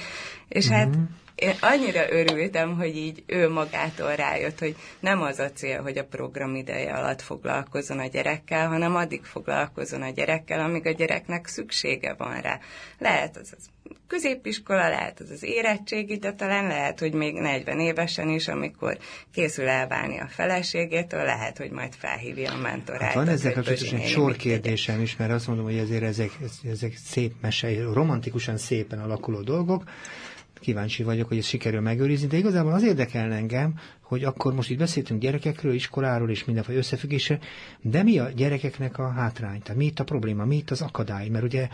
[0.48, 0.80] És uh-huh.
[0.80, 0.94] hát
[1.34, 6.04] én annyira örültem, hogy így ő magától rájött, hogy nem az a cél, hogy a
[6.04, 12.14] program ideje alatt foglalkozzon a gyerekkel, hanem addig foglalkozzon a gyerekkel, amíg a gyereknek szüksége
[12.14, 12.58] van rá.
[12.98, 13.70] Lehet az az
[14.06, 18.98] középiskola, lehet az az érettségi, de talán lehet, hogy még 40 évesen is, amikor
[19.32, 23.02] készül elválni a feleségétől, lehet, hogy majd felhívja a mentorát.
[23.02, 26.30] Hát van ezzel kapcsolatosan egy sor kérdésem is, mert azt mondom, hogy ezért ezek,
[26.70, 29.82] ezek szép mesei, romantikusan szépen alakuló dolgok,
[30.60, 34.78] kíváncsi vagyok, hogy ezt sikerül megőrizni, de igazából az érdekel engem, hogy akkor most itt
[34.78, 37.38] beszéltünk gyerekekről, iskoláról és mindenfajta összefüggésre,
[37.80, 39.62] de mi a gyerekeknek a hátrány?
[39.62, 41.28] Tehát mi itt a probléma, mi itt az akadály?
[41.28, 41.68] Mert ugye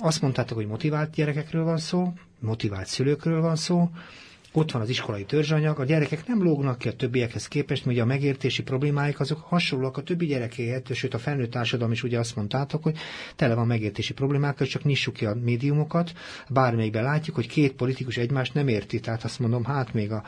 [0.00, 3.90] azt mondtátok, hogy motivált gyerekekről van szó, motivált szülőkről van szó,
[4.52, 8.04] ott van az iskolai törzsanyag, a gyerekek nem lógnak ki a többiekhez képest, mert ugye
[8.04, 12.36] a megértési problémáik azok hasonlóak a többi gyerekéhez, sőt a felnőtt társadalom is ugye azt
[12.36, 12.96] mondtátok, hogy
[13.36, 16.12] tele van megértési problémákkal, csak nyissuk ki a médiumokat,
[16.48, 20.22] bármelyikben látjuk, hogy két politikus egymást nem érti, tehát azt mondom, hát még a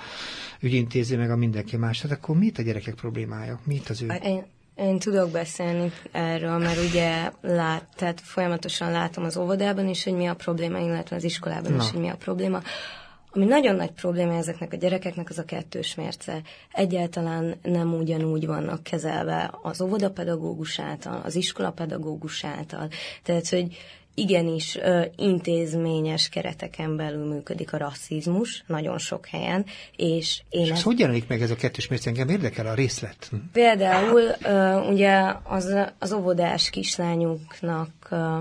[0.61, 3.61] ügyintéző, meg a mindenki más, tehát akkor mit a gyerekek problémája?
[3.65, 4.07] Mit az ő?
[4.23, 4.45] Én,
[4.77, 10.27] én tudok beszélni erről, mert ugye lát, tehát folyamatosan látom az óvodában is, hogy mi
[10.27, 11.83] a probléma, illetve az iskolában Na.
[11.83, 12.61] is, hogy mi a probléma.
[13.35, 16.41] Ami nagyon nagy probléma ezeknek a gyerekeknek, az a kettős mérce.
[16.73, 22.89] Egyáltalán nem ugyanúgy vannak kezelve az óvodapedagógus által, az iskolapedagógus által.
[23.23, 23.77] Tehát, hogy
[24.15, 29.65] igenis ö, intézményes kereteken belül működik a rasszizmus nagyon sok helyen,
[29.97, 30.61] és én...
[30.61, 30.83] És ezt...
[30.83, 32.09] hogy jelenik meg ez a kettős mérce?
[32.09, 33.31] Engem érdekel a részlet.
[33.53, 38.37] Például ö, ugye az, az óvodás kislányunknak ö,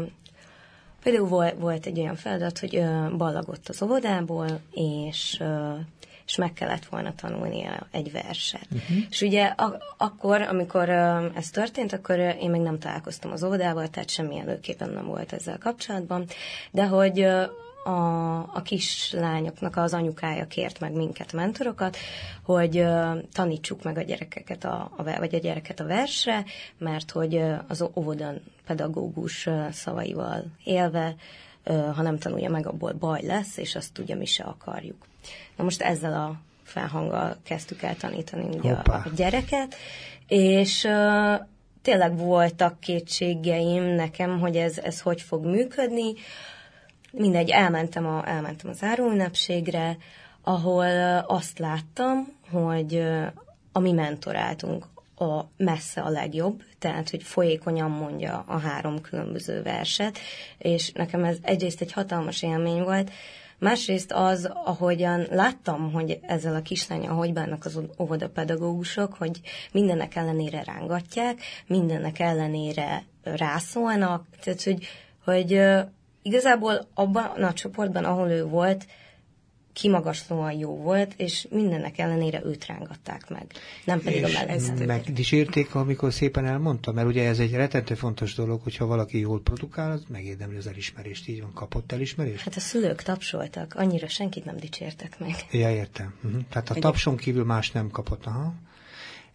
[1.03, 5.71] Például volt, volt egy olyan feladat, hogy ö, ballagott az óvodából, és ö,
[6.25, 8.67] és meg kellett volna tanulnia egy verset.
[8.71, 8.97] Uh-huh.
[9.10, 13.88] És ugye a, akkor, amikor ö, ez történt, akkor én még nem találkoztam az óvodával,
[13.88, 16.25] tehát semmilyen előképpen nem volt ezzel kapcsolatban,
[16.71, 17.43] de hogy ö,
[17.84, 21.97] a, a kislányoknak az anyukája kért meg minket, mentorokat,
[22.43, 26.43] hogy uh, tanítsuk meg a gyerekeket, a, a, vagy a gyereket a versre,
[26.77, 31.15] mert hogy uh, az óvodan pedagógus uh, szavaival élve,
[31.65, 35.10] uh, ha nem tanulja meg, abból baj lesz, és azt ugye mi se akarjuk.
[35.55, 39.75] Na most ezzel a felhanggal kezdtük el tanítani ugye a, a gyereket,
[40.27, 41.39] és uh,
[41.81, 46.13] tényleg voltak kétségeim nekem, hogy ez, ez hogy fog működni,
[47.12, 49.97] mindegy, elmentem, a, elmentem az záróünnepségre,
[50.41, 53.03] ahol azt láttam, hogy
[53.71, 60.19] a mi mentoráltunk a messze a legjobb, tehát, hogy folyékonyan mondja a három különböző verset,
[60.57, 63.12] és nekem ez egyrészt egy hatalmas élmény volt,
[63.62, 70.63] másrészt az, ahogyan láttam, hogy ezzel a kislánya hogy bánnak az óvodapedagógusok, hogy mindennek ellenére
[70.63, 74.88] rángatják, mindennek ellenére rászólnak, tehát, hogy,
[75.24, 75.62] hogy
[76.21, 78.86] igazából abban a csoportban, ahol ő volt,
[79.73, 83.45] kimagaslóan jó volt, és mindennek ellenére őt rángatták meg,
[83.86, 84.86] nem pedig és a mellett.
[84.86, 89.91] Megdicsérték, amikor szépen elmondta, mert ugye ez egy retentő fontos dolog, hogyha valaki jól produkál,
[89.91, 92.43] az megérdemli az elismerést, így van, kapott elismerést?
[92.43, 95.36] Hát a szülők tapsoltak, annyira senkit nem dicsértek meg.
[95.51, 96.13] Ja, értem.
[96.23, 96.41] Uh-huh.
[96.49, 98.53] Tehát a tapson kívül más nem kapott, aha.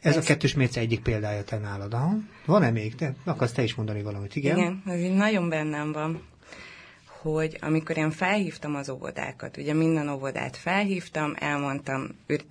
[0.01, 2.15] Ez, ez a kettős mérce egyik példája te nálad, aha.
[2.45, 2.95] Van-e még?
[2.95, 4.57] De akarsz te is mondani valamit, igen?
[4.57, 6.23] Igen, ez így nagyon bennem van
[7.33, 12.09] hogy amikor én felhívtam az óvodákat, ugye minden óvodát felhívtam, elmondtam,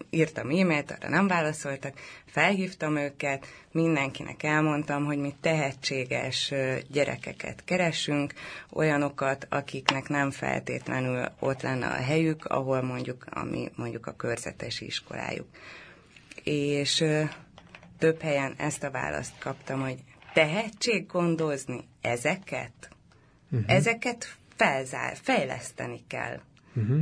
[0.10, 1.94] írtam e-mailt, arra nem válaszoltak,
[2.26, 6.54] felhívtam őket, mindenkinek elmondtam, hogy mi tehetséges
[6.92, 8.34] gyerekeket keresünk,
[8.72, 15.48] olyanokat, akiknek nem feltétlenül ott lenne a helyük, ahol mondjuk, ami mondjuk a körzetes iskolájuk.
[16.44, 17.04] És
[17.98, 19.98] több helyen ezt a választ kaptam, hogy
[20.34, 22.90] tehetség gondozni ezeket?
[23.52, 23.72] Uh-huh.
[23.72, 26.40] Ezeket felzár, fejleszteni kell.
[26.76, 27.02] Uh-huh.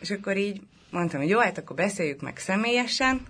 [0.00, 3.20] És akkor így mondtam, hogy jó, hát akkor beszéljük meg személyesen,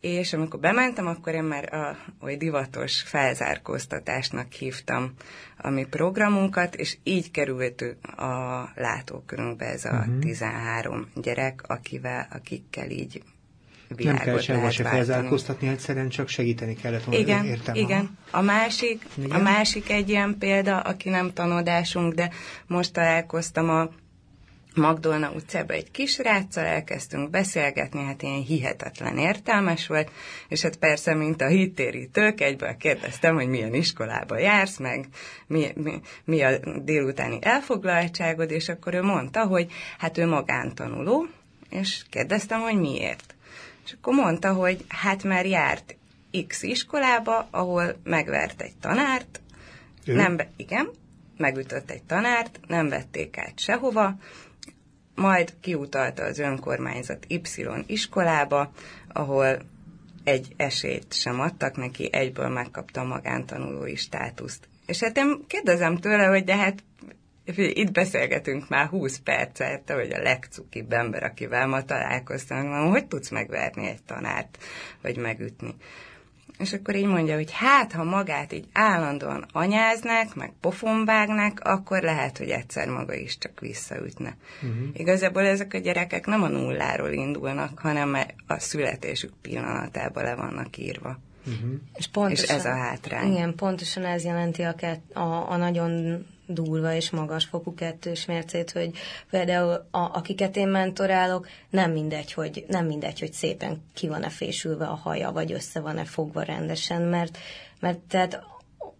[0.00, 5.12] és amikor bementem, akkor én már a oly divatos felzárkóztatásnak hívtam
[5.56, 7.84] a mi programunkat, és így került
[8.16, 10.18] a látókörünkbe ez a uh-huh.
[10.18, 13.22] 13 gyerek, akivel, akikkel így
[13.96, 17.20] nem kell sehova se felzárkóztatni, egyszerűen csak segíteni kellett volna.
[17.20, 18.18] Igen, értem, igen.
[18.30, 19.30] A másik, igen.
[19.30, 22.30] a másik egy ilyen példa, aki nem tanodásunk, de
[22.66, 23.88] most találkoztam a
[24.74, 30.10] Magdolna utcában egy kis ráccal elkezdtünk beszélgetni, hát ilyen hihetetlen értelmes volt,
[30.48, 35.06] és hát persze, mint a hittérítők, egyből kérdeztem, hogy milyen iskolába jársz, meg
[35.46, 41.26] mi, mi, mi a délutáni elfoglaltságod, és akkor ő mondta, hogy hát ő magántanuló,
[41.70, 43.31] és kérdeztem, hogy miért.
[43.84, 45.96] És akkor mondta, hogy hát már járt
[46.46, 49.40] X iskolába, ahol megvert egy tanárt,
[50.04, 50.14] ő?
[50.14, 50.90] nem be, igen,
[51.36, 54.16] megütött egy tanárt, nem vették át sehova,
[55.14, 57.40] majd kiutalta az önkormányzat Y
[57.86, 58.72] iskolába,
[59.08, 59.58] ahol
[60.24, 64.68] egy esélyt sem adtak neki, egyből megkapta a magántanulói státuszt.
[64.86, 66.82] És hát én kérdezem tőle, hogy de hát
[67.44, 73.28] itt beszélgetünk már 20 percet, hogy a legcukibb ember, akivel ma találkoztam, mondom, hogy tudsz
[73.28, 74.58] megverni egy tanárt,
[75.02, 75.74] vagy megütni.
[76.58, 82.38] És akkor így mondja, hogy hát, ha magát így állandóan anyáznak, meg pofonvágnak, akkor lehet,
[82.38, 84.36] hogy egyszer maga is csak visszaütne.
[84.62, 84.88] Uh-huh.
[84.92, 91.18] Igazából ezek a gyerekek nem a nulláról indulnak, hanem a születésük pillanatában le vannak írva.
[91.46, 91.70] Uh-huh.
[91.94, 93.32] És, pontosan, és ez a hátrány.
[93.32, 94.74] Igen, pontosan ez jelenti a,
[95.12, 98.90] a, a nagyon durva és magas fokú kettős mércét, hogy
[99.30, 104.86] például a, akiket én mentorálok, nem mindegy, hogy, nem mindegy, hogy szépen ki van-e fésülve
[104.86, 107.38] a haja, vagy össze van-e fogva rendesen, mert,
[107.80, 108.42] mert tehát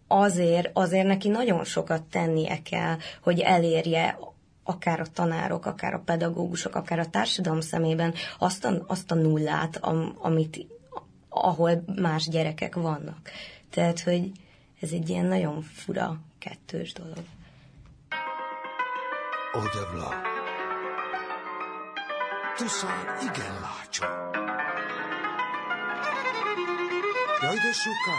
[0.06, 4.18] azért, azért neki nagyon sokat tennie kell, hogy elérje
[4.64, 9.76] akár a tanárok, akár a pedagógusok, akár a társadalom szemében azt a, azt a nullát,
[9.76, 10.66] am, amit,
[11.28, 13.30] ahol más gyerekek vannak.
[13.70, 14.30] Tehát, hogy
[14.80, 17.24] ez egy ilyen nagyon fura kettős dolog.
[19.52, 20.22] Odevla.
[22.56, 24.04] Tuszán igen lácsó.
[27.40, 28.18] Jaj, de soká.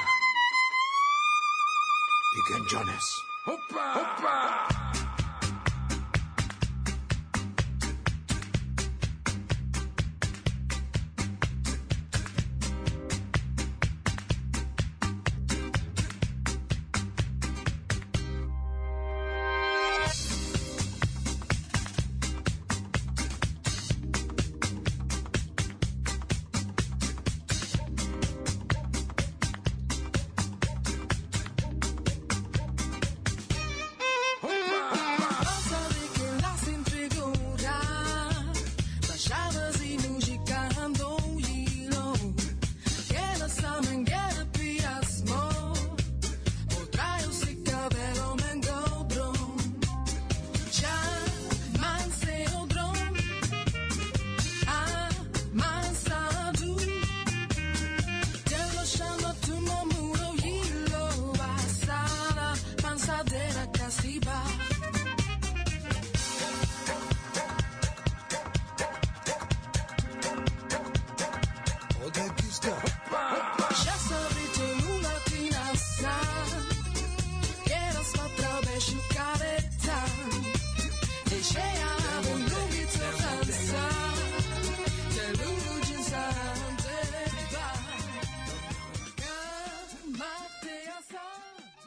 [2.29, 3.25] Igen, Janes.
[3.43, 3.93] Hoppá!
[3.93, 4.82] Hoppá!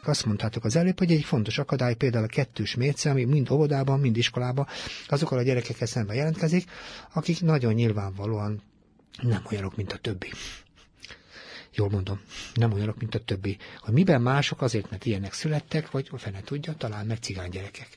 [0.08, 4.00] Azt mondtátok az előbb, hogy egy fontos akadály például a kettős mérce, ami mind óvodában,
[4.00, 4.66] mind iskolában
[5.08, 6.70] azokkal a gyerekekkel szemben jelentkezik,
[7.12, 8.62] akik nagyon nyilvánvalóan
[9.22, 10.32] nem olyanok, mint a többi.
[11.74, 12.20] Jól mondom,
[12.54, 13.56] nem olyanok, mint a többi.
[13.80, 17.88] Hogy miben mások azért, mert ilyenek születtek, vagy a fene tudja, talán meg cigány gyerekek.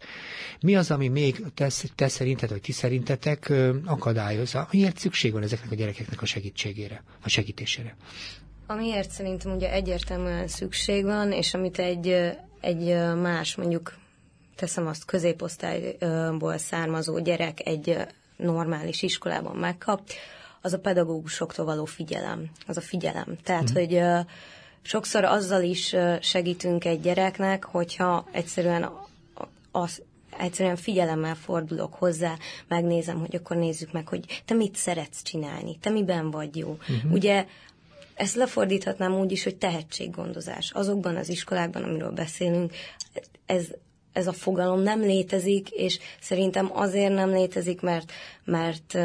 [0.62, 3.54] Mi az, ami még te, te szerinted, vagy ti szerintetek
[3.86, 4.68] akadályozza?
[4.72, 7.96] Miért szükség van ezeknek a gyerekeknek a segítségére, a segítésére?
[8.70, 12.86] Amiért szerintem ugye egyértelműen szükség van, és amit egy, egy
[13.22, 13.98] más mondjuk
[14.56, 17.98] teszem azt középosztályból származó gyerek egy
[18.36, 20.02] normális iskolában megkap,
[20.62, 22.50] az a pedagógusoktól való figyelem.
[22.68, 23.38] Az a figyelem.
[23.44, 23.74] Tehát, mm.
[23.74, 24.02] hogy
[24.82, 28.90] sokszor azzal is segítünk egy gyereknek, hogyha egyszerűen
[29.72, 30.02] az,
[30.38, 35.90] egyszerűen figyelemmel fordulok hozzá, megnézem, hogy akkor nézzük meg, hogy te mit szeretsz csinálni, te
[35.90, 36.70] miben vagy jó.
[36.70, 37.12] Uh-huh.
[37.12, 37.46] Ugye
[38.20, 40.72] ezt lefordíthatnám úgy is, hogy tehetséggondozás.
[40.72, 42.74] Azokban az iskolákban, amiről beszélünk,
[43.46, 43.66] ez,
[44.14, 48.12] ez a fogalom nem létezik, és szerintem azért nem létezik, mert,
[48.44, 48.98] mert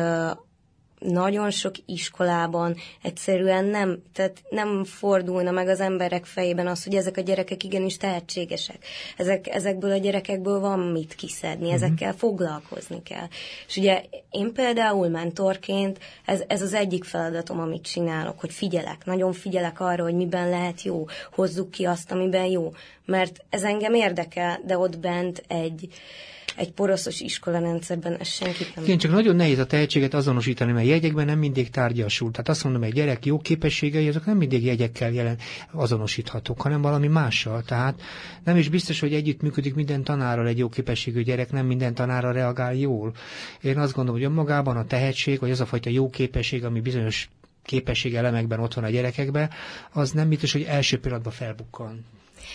[1.04, 7.16] nagyon sok iskolában egyszerűen nem, tehát nem fordulna meg az emberek fejében az, hogy ezek
[7.16, 8.78] a gyerekek igenis tehetségesek.
[9.16, 11.82] Ezek, ezekből a gyerekekből van mit kiszedni, uh-huh.
[11.82, 13.26] ezekkel foglalkozni kell.
[13.66, 19.32] És ugye én például mentorként, ez, ez az egyik feladatom, amit csinálok, hogy figyelek, nagyon
[19.32, 22.72] figyelek arra, hogy miben lehet jó, hozzuk ki azt, amiben jó.
[23.06, 25.88] Mert ez engem érdekel, de ott bent egy,
[26.56, 28.84] egy poroszos iskolarendszerben ez senkit nem...
[28.84, 32.30] Igen, csak nagyon nehéz a tehetséget azonosítani, mert jegyekben nem mindig tárgyasul.
[32.30, 35.38] Tehát azt mondom, egy gyerek jó képességei, azok nem mindig jegyekkel jelen
[35.72, 37.62] azonosíthatók, hanem valami mással.
[37.62, 38.00] Tehát
[38.44, 42.32] nem is biztos, hogy együtt működik minden tanárral egy jó képességű gyerek, nem minden tanára
[42.32, 43.12] reagál jól.
[43.62, 47.28] Én azt gondolom, hogy önmagában a tehetség, vagy az a fajta jó képesség, ami bizonyos
[47.64, 49.50] képesség elemekben ott van a gyerekekben,
[49.92, 52.04] az nem biztos, hogy első pillanatban felbukkan.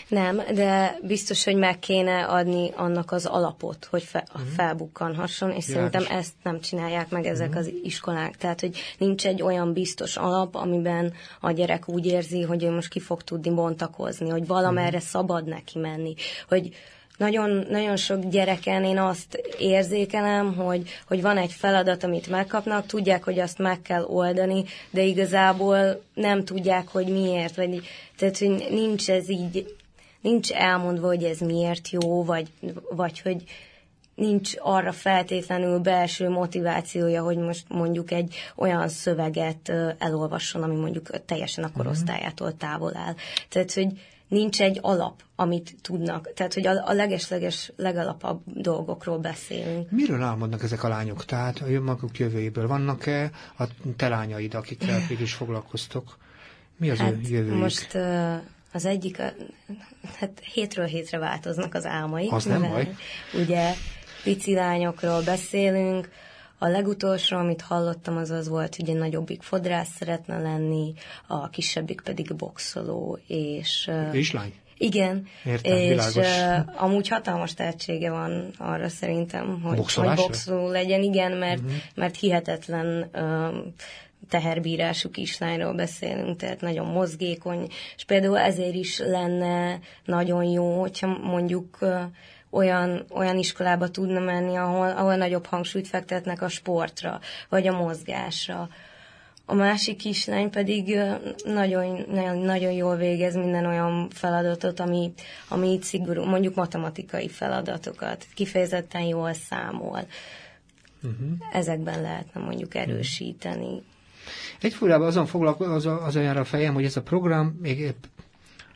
[0.08, 4.50] Nem, de biztos, hogy meg kéne adni annak az alapot, hogy fe, uh-huh.
[4.50, 5.92] felbukkanhasson, és János.
[5.92, 7.62] szerintem ezt nem csinálják meg ezek uh-huh.
[7.62, 8.38] az iskolák.
[8.38, 12.90] Tehát, hogy nincs egy olyan biztos alap, amiben a gyerek úgy érzi, hogy ő most
[12.90, 15.02] ki fog tudni bontakozni, hogy valamerre uh-huh.
[15.02, 16.14] szabad neki menni,
[16.48, 16.76] hogy
[17.20, 23.24] nagyon, nagyon sok gyereken én azt érzékelem, hogy, hogy van egy feladat, amit megkapnak, tudják,
[23.24, 27.82] hogy azt meg kell oldani, de igazából nem tudják, hogy miért, vagy
[28.18, 29.76] tehát, hogy nincs ez így
[30.22, 32.52] nincs elmondva, hogy ez miért jó, vagy,
[32.90, 33.44] vagy hogy
[34.16, 41.64] nincs arra feltétlenül belső motivációja, hogy most mondjuk egy olyan szöveget elolvasson, ami mondjuk teljesen
[41.64, 43.16] a korosztályától távol áll.
[43.50, 43.88] Tehát, hogy
[44.28, 46.34] nincs egy alap, amit tudnak.
[46.34, 49.92] Tehát, hogy a, a legesleges, legalapabb dolgokról beszélünk.
[49.92, 51.26] Miről álmodnak ezek a lányok?
[51.26, 53.64] Tehát a maguk jövőjéből vannak-e a
[53.96, 56.18] te lányaid, akikkel is foglalkoztok?
[56.78, 57.60] Mi az hát ő jövőjük?
[57.60, 58.42] Most uh,
[58.74, 59.18] az egyik,
[60.20, 62.28] hát hétről hétre változnak az álmai.
[62.28, 62.96] Az nem baj.
[63.34, 63.74] Ugye
[64.24, 66.10] pici lányokról beszélünk,
[66.62, 70.94] a legutolsó, amit hallottam, az az volt, hogy egy nagyobbik fodrász szeretne lenni,
[71.28, 73.92] a kisebbik pedig boxoló, és...
[74.12, 74.54] És lány?
[74.78, 76.16] Igen, Értem, és világos.
[76.16, 81.76] uh, amúgy hatalmas tehetsége van arra szerintem, hogy, hogy boxoló legyen, igen, mert, uh-huh.
[81.96, 83.56] mert hihetetlen uh,
[84.30, 91.78] teherbírású kislányról beszélünk, tehát nagyon mozgékony, és például ezért is lenne nagyon jó, hogyha mondjuk
[92.50, 98.70] olyan, olyan iskolába tudna menni, ahol, ahol nagyobb hangsúlyt fektetnek a sportra, vagy a mozgásra.
[99.46, 101.00] A másik kislány pedig
[101.46, 105.14] nagyon, nagyon, nagyon jól végez minden olyan feladatot, ami,
[105.48, 110.06] ami itt szigorú, mondjuk matematikai feladatokat, kifejezetten jól számol.
[111.04, 111.30] Uh-huh.
[111.52, 113.82] Ezekben lehetne mondjuk erősíteni.
[114.62, 117.94] Egyfúrában azon foglalkozom, az, az olyan a fejem, hogy ez a program még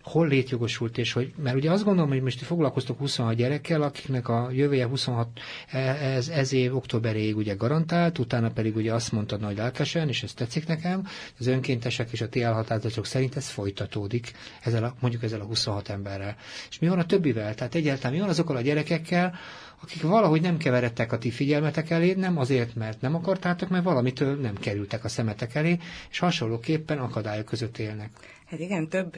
[0.03, 4.49] hol létjogosult, és hogy, mert ugye azt gondolom, hogy most foglalkoztok 26 gyerekkel, akiknek a
[4.51, 5.27] jövője 26,
[5.71, 10.23] e, ez, ez év októberéig ugye garantált, utána pedig ugye azt mondtad nagy lelkesen, és
[10.23, 11.07] ez tetszik nekem,
[11.39, 14.31] az önkéntesek és a ti elhatározatok szerint ez folytatódik,
[14.61, 16.35] ezzel a, mondjuk ezzel a 26 emberrel.
[16.69, 17.55] És mi van a többivel?
[17.55, 19.35] Tehát egyáltalán mi van azokkal a gyerekekkel,
[19.81, 24.35] akik valahogy nem keveredtek a ti figyelmetek elé, nem azért, mert nem akartátok, mert valamitől
[24.35, 25.77] nem kerültek a szemetek elé,
[26.11, 28.09] és hasonlóképpen akadályok között élnek.
[28.45, 29.17] Hát igen, több,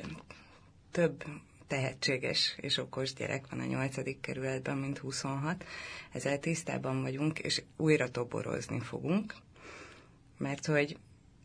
[0.96, 1.24] több
[1.68, 5.66] tehetséges és okos gyerek van a nyolcadik kerületben, mint 26.
[6.12, 9.34] Ezzel tisztában vagyunk, és újra toborozni fogunk,
[10.38, 10.98] mert hogy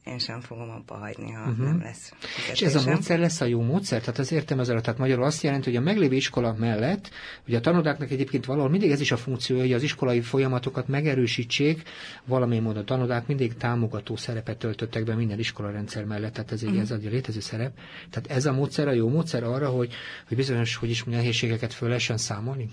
[0.04, 1.64] én sem fogom abba hagyni, ha uh-huh.
[1.64, 2.68] nem lesz fizetésem.
[2.68, 4.00] És ez a módszer lesz a jó módszer?
[4.00, 7.10] Tehát az értem ezzel, tehát magyarul azt jelenti, hogy a meglévő iskola mellett,
[7.46, 11.82] ugye a tanodáknak egyébként valahol mindig ez is a funkciója, hogy az iskolai folyamatokat megerősítsék,
[12.24, 16.62] valamilyen módon a tanodák mindig támogató szerepet töltöttek be minden iskola rendszer mellett, tehát ez
[16.62, 16.82] egy, uh-huh.
[16.82, 17.72] ez egy létező szerep.
[18.10, 19.92] Tehát ez a módszer a jó módszer arra, hogy,
[20.28, 22.68] hogy bizonyos, hogy is nehézségeket föl lehessen számolni?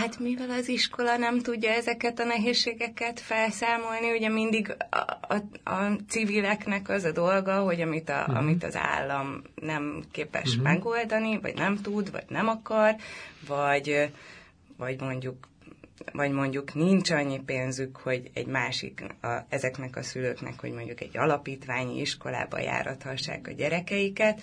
[0.00, 5.96] Hát mivel az iskola nem tudja ezeket a nehézségeket felszámolni, ugye mindig a, a, a
[6.08, 8.36] civileknek az a dolga, hogy amit, a, uh-huh.
[8.36, 10.62] amit az állam nem képes uh-huh.
[10.64, 12.96] megoldani, vagy nem tud, vagy nem akar,
[13.46, 14.10] vagy,
[14.76, 15.48] vagy mondjuk
[16.12, 21.18] vagy mondjuk nincs annyi pénzük, hogy egy másik, a, ezeknek a szülőknek, hogy mondjuk egy
[21.18, 24.40] alapítványi iskolába járathassák a gyerekeiket,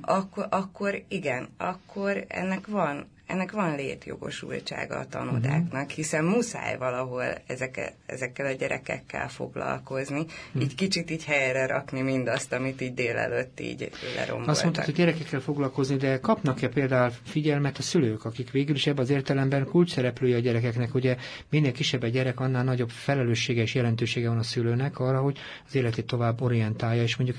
[0.00, 5.90] akkor, akkor igen, akkor ennek van ennek van létjogosultsága a tanodáknak, uh-huh.
[5.90, 10.62] hiszen muszáj valahol ezeke, ezekkel a gyerekekkel foglalkozni, uh-huh.
[10.62, 14.48] így kicsit így helyre rakni mindazt, amit így délelőtt így leromboltak.
[14.54, 19.02] Azt mondtad, hogy gyerekekkel foglalkozni, de kapnak-e például figyelmet a szülők, akik végül is ebben
[19.02, 21.16] az értelemben kulcsszereplője a gyerekeknek, ugye
[21.50, 25.74] minél kisebb a gyerek, annál nagyobb felelőssége és jelentősége van a szülőnek arra, hogy az
[25.74, 27.38] életét tovább orientálja, és mondjuk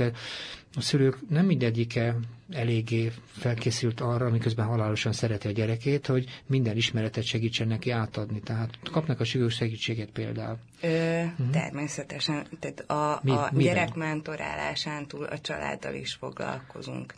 [0.75, 2.15] a szülők nem mindegyike
[2.49, 8.39] eléggé felkészült arra, miközben halálosan szereti a gyerekét, hogy minden ismeretet segítsen neki átadni.
[8.39, 10.57] Tehát kapnak a sürgős segítséget például.
[10.81, 11.49] Ö, uh-huh.
[11.49, 12.47] Természetesen.
[12.59, 17.13] Tehát a, Mi, a gyerek mentorálásán túl a családdal is foglalkozunk.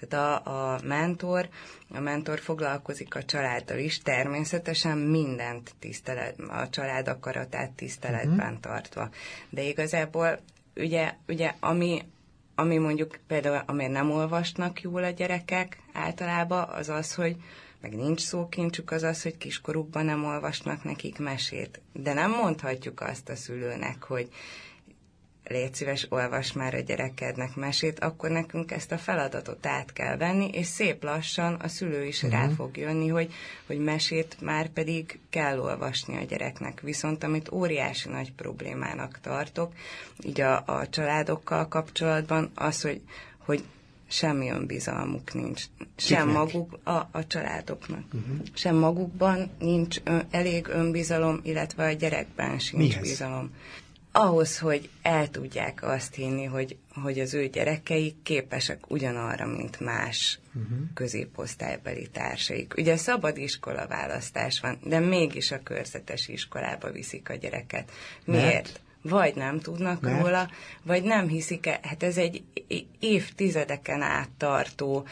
[0.00, 1.48] Tehát a, a mentor,
[1.90, 8.60] a mentor foglalkozik a családdal is, természetesen mindent tisztelet, a család akaratát tiszteletben uh-huh.
[8.60, 9.10] tartva.
[9.50, 10.38] De igazából
[10.76, 12.02] ugye, ugye ami,
[12.54, 17.36] ami mondjuk például, amért nem olvasnak jól a gyerekek általában, az az, hogy
[17.80, 21.80] meg nincs szókincsük, az az, hogy kiskorukban nem olvasnak nekik mesét.
[21.92, 24.28] De nem mondhatjuk azt a szülőnek, hogy
[25.44, 30.48] légy szíves, olvas már a gyerekednek mesét, akkor nekünk ezt a feladatot át kell venni,
[30.52, 32.38] és szép lassan a szülő is uh-huh.
[32.38, 32.54] rá mhm.
[32.54, 33.32] fog jönni, hogy,
[33.66, 36.80] hogy mesét már pedig kell olvasni a gyereknek.
[36.80, 39.72] Viszont amit óriási nagy problémának tartok,
[40.22, 43.00] így a, a családokkal kapcsolatban, az, hogy,
[43.38, 43.64] hogy
[44.08, 45.62] semmi önbizalmuk nincs.
[45.96, 46.36] Sem Kiknek?
[46.36, 48.04] maguk a, a családoknak.
[48.12, 48.36] Uh-huh.
[48.54, 53.00] Sem magukban nincs ö, elég önbizalom, illetve a gyerekben sincs Mihez?
[53.00, 53.50] bizalom
[54.16, 60.38] ahhoz, hogy el tudják azt hinni, hogy, hogy az ő gyerekeik képesek ugyanarra, mint más
[60.54, 60.78] uh-huh.
[60.94, 62.74] középosztálybeli társaik.
[62.76, 67.90] Ugye szabad iskola választás van, de mégis a körzetes iskolába viszik a gyereket.
[68.24, 68.52] Miért?
[68.52, 68.80] Mert?
[69.02, 70.20] Vagy nem tudnak Mert?
[70.20, 70.50] róla,
[70.82, 71.80] vagy nem hiszik -e.
[71.82, 72.42] Hát ez egy
[73.00, 75.06] évtizedeken át tartó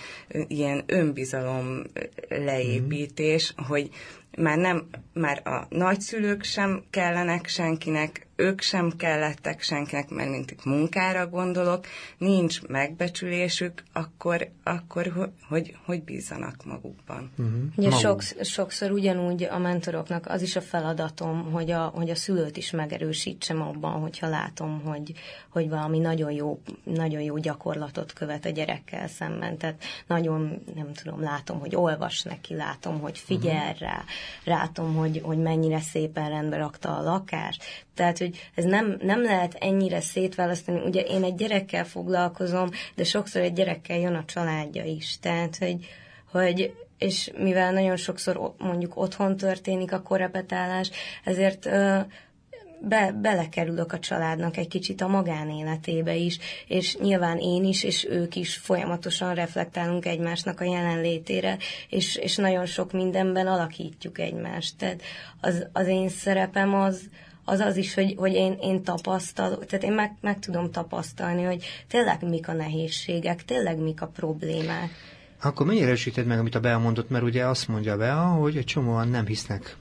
[0.49, 1.83] ilyen önbizalom
[2.29, 3.67] leépítés, uh-huh.
[3.67, 3.91] hogy
[4.39, 11.27] már nem, már a nagyszülők sem kellenek senkinek, ők sem kellettek senkinek, mert mint munkára
[11.27, 11.87] gondolok,
[12.19, 17.31] nincs megbecsülésük, akkor, akkor hogy, hogy bízzanak magukban.
[17.39, 17.55] Uh-huh.
[17.77, 18.01] Ugye Maguk.
[18.01, 22.71] sokszor, sokszor ugyanúgy a mentoroknak az is a feladatom, hogy a, hogy a szülőt is
[22.71, 25.13] megerősítsem abban, hogyha látom, hogy,
[25.49, 29.59] hogy valami nagyon jó, nagyon jó gyakorlatot követ a gyerekkel szemben.
[29.59, 33.79] Tehát nagyon, nem tudom, látom, hogy olvas neki, látom, hogy figyel uh-huh.
[33.79, 34.05] rá,
[34.45, 37.65] látom, hogy, hogy mennyire szépen rendbe rakta a lakást.
[37.95, 40.81] Tehát, hogy ez nem, nem lehet ennyire szétválasztani.
[40.81, 45.19] Ugye én egy gyerekkel foglalkozom, de sokszor egy gyerekkel jön a családja is.
[45.21, 45.87] Tehát, hogy,
[46.31, 50.91] hogy és mivel nagyon sokszor mondjuk otthon történik a korrepetálás,
[51.25, 51.69] ezért
[52.89, 58.37] be, belekerülök a családnak egy kicsit a magánéletébe is, és nyilván én is, és ők
[58.37, 61.59] is folyamatosan reflektálunk egymásnak a jelenlétére,
[61.89, 64.77] és, és nagyon sok mindenben alakítjuk egymást.
[64.79, 65.03] Tehát
[65.41, 67.01] az, az én szerepem az,
[67.45, 71.65] az az is, hogy, hogy én, én tapasztalom, tehát én meg, meg tudom tapasztalni, hogy
[71.89, 74.91] tényleg mik a nehézségek, tényleg mik a problémák.
[75.43, 78.65] Akkor mennyire erősíted meg, amit a Bea mondott, mert ugye azt mondja Bea, hogy egy
[78.65, 79.77] csomóan nem hisznek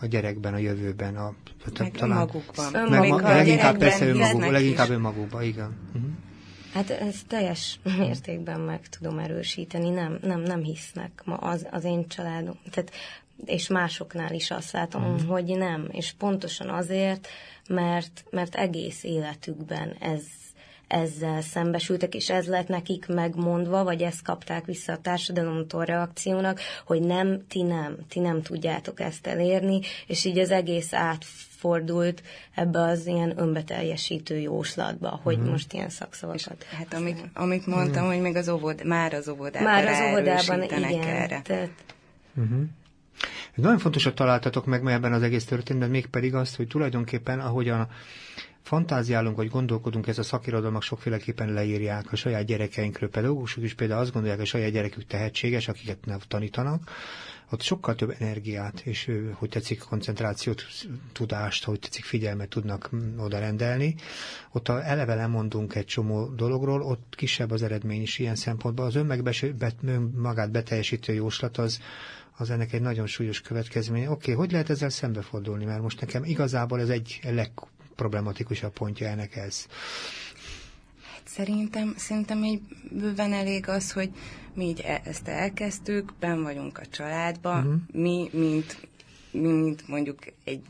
[0.00, 1.34] a gyerekben, a jövőben, a,
[1.78, 2.72] meg talán, magukban.
[2.72, 5.76] Meg, meg, leginkább persze önmagukban, leginkább önmagukban, igen.
[5.94, 6.10] Uh-huh.
[6.72, 12.08] Hát ezt teljes mértékben meg tudom erősíteni, nem, nem, nem hisznek ma az, az én
[12.08, 12.58] családom.
[12.70, 12.90] Tehát
[13.44, 15.26] és másoknál is azt látom, mm.
[15.26, 15.88] hogy nem.
[15.90, 17.28] És pontosan azért,
[17.68, 20.22] mert, mert egész életükben ez,
[20.88, 27.02] ezzel szembesültek, és ez lett nekik megmondva, vagy ezt kapták vissza a társadalomtól reakciónak, hogy
[27.02, 32.22] nem, ti nem, ti nem tudjátok ezt elérni, és így az egész átfordult
[32.54, 35.48] ebbe az ilyen önbeteljesítő jóslatba, hogy mm.
[35.48, 36.66] most ilyen szakszavakat.
[36.70, 38.08] És, hát amit, amit mondtam, mm.
[38.08, 41.02] hogy még az óvod, már az óvodában Már az óvodában, igen.
[41.02, 41.40] Erre.
[41.42, 41.70] Tehát,
[42.40, 42.62] mm-hmm.
[43.54, 47.88] Nagyon fontosat találtatok meg ebben az egész történetben, mégpedig azt, hogy tulajdonképpen ahogyan
[48.64, 53.10] fantáziálunk, vagy gondolkodunk, ez a szakirodalmak sokféleképpen leírják a saját gyerekeinkről.
[53.10, 56.90] Pedagógusok is például azt gondolják, hogy a saját gyerekük tehetséges, akiket nem tanítanak,
[57.50, 60.62] ott sokkal több energiát, és hogy tetszik koncentrációt,
[61.12, 63.94] tudást, hogy tetszik figyelmet tudnak oda rendelni.
[64.52, 68.84] Ott a eleve lemondunk egy csomó dologról, ott kisebb az eredmény is ilyen szempontból.
[68.86, 71.80] Az önmagát beteljesítő jóslat az,
[72.36, 74.10] az ennek egy nagyon súlyos következménye.
[74.10, 75.64] Oké, okay, hogy lehet ezzel szembefordulni?
[75.64, 77.20] Mert most nekem igazából ez egy
[77.94, 79.66] legproblematikusabb pontja ennek ez.
[81.12, 84.10] Hát szerintem, szerintem így bőven elég az, hogy
[84.54, 88.02] mi így e- ezt elkezdtük, ben vagyunk a családban, uh-huh.
[88.02, 88.88] mi, mint,
[89.30, 90.62] mi, mint mondjuk egy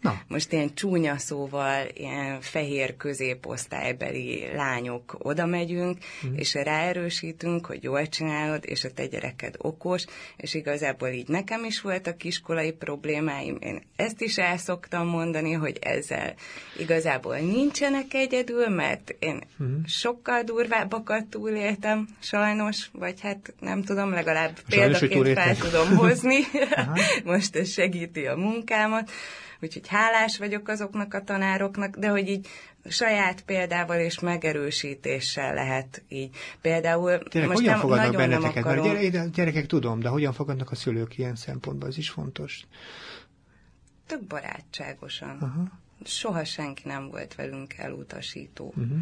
[0.00, 0.20] Na.
[0.28, 6.34] Most ilyen csúnya szóval, ilyen fehér középosztálybeli lányok oda megyünk, mm.
[6.34, 10.04] és ráerősítünk, hogy jól csinálod, és a te gyereked okos,
[10.36, 15.78] és igazából így nekem is voltak iskolai problémáim, én ezt is el szoktam mondani, hogy
[15.80, 16.34] ezzel
[16.78, 19.76] igazából nincsenek egyedül, mert én mm.
[19.86, 26.38] sokkal durvábbakat túléltem, sajnos, vagy hát nem tudom, legalább példaként fel tudom hozni,
[27.24, 29.10] most ez segíti a munkámat,
[29.62, 32.48] úgyhogy hálás vagyok azoknak a tanároknak, de hogy így
[32.84, 36.36] saját példával és megerősítéssel lehet így.
[36.60, 38.64] Például Tényleg, most hogyan nem, fogadnak nagyon benneteket?
[38.64, 38.86] Nem akarom...
[38.86, 41.88] Mert gyere, gyerekek tudom, de hogyan fogadnak a szülők ilyen szempontból?
[41.88, 42.66] Ez is fontos.
[44.06, 45.38] Tök barátságosan.
[45.40, 45.80] Aha.
[46.04, 48.66] Soha senki nem volt velünk elutasító.
[48.76, 48.98] Uh-huh.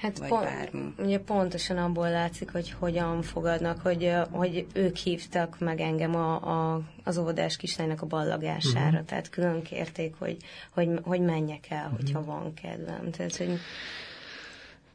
[0.00, 0.94] Hát vagy pont, bármi.
[0.98, 6.34] Ugye pontosan abból látszik, hogy hogyan fogadnak, hogy, hogy ők hívtak meg engem a,
[6.74, 9.04] a, az óvodás kislánynak a ballagására, uh-huh.
[9.04, 10.36] tehát külön kérték, hogy,
[10.70, 11.96] hogy, hogy menjek el, uh-huh.
[11.96, 13.10] hogyha van kedvem.
[13.10, 13.58] Tehát, hogy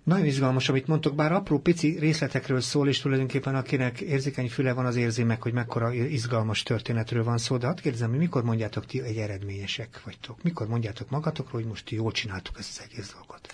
[0.04, 4.86] nagyon izgalmas, amit mondtok, bár apró pici részletekről szól, és tulajdonképpen akinek érzékeny füle van,
[4.86, 8.86] az érzi meg, hogy mekkora izgalmas történetről van szó, de hát kérdezem, hogy mikor mondjátok
[8.86, 10.44] ti egy eredményesek vagytok?
[10.44, 13.54] Mikor mondjátok magatokról, hogy most jól csináltuk ezt az egész dolgot?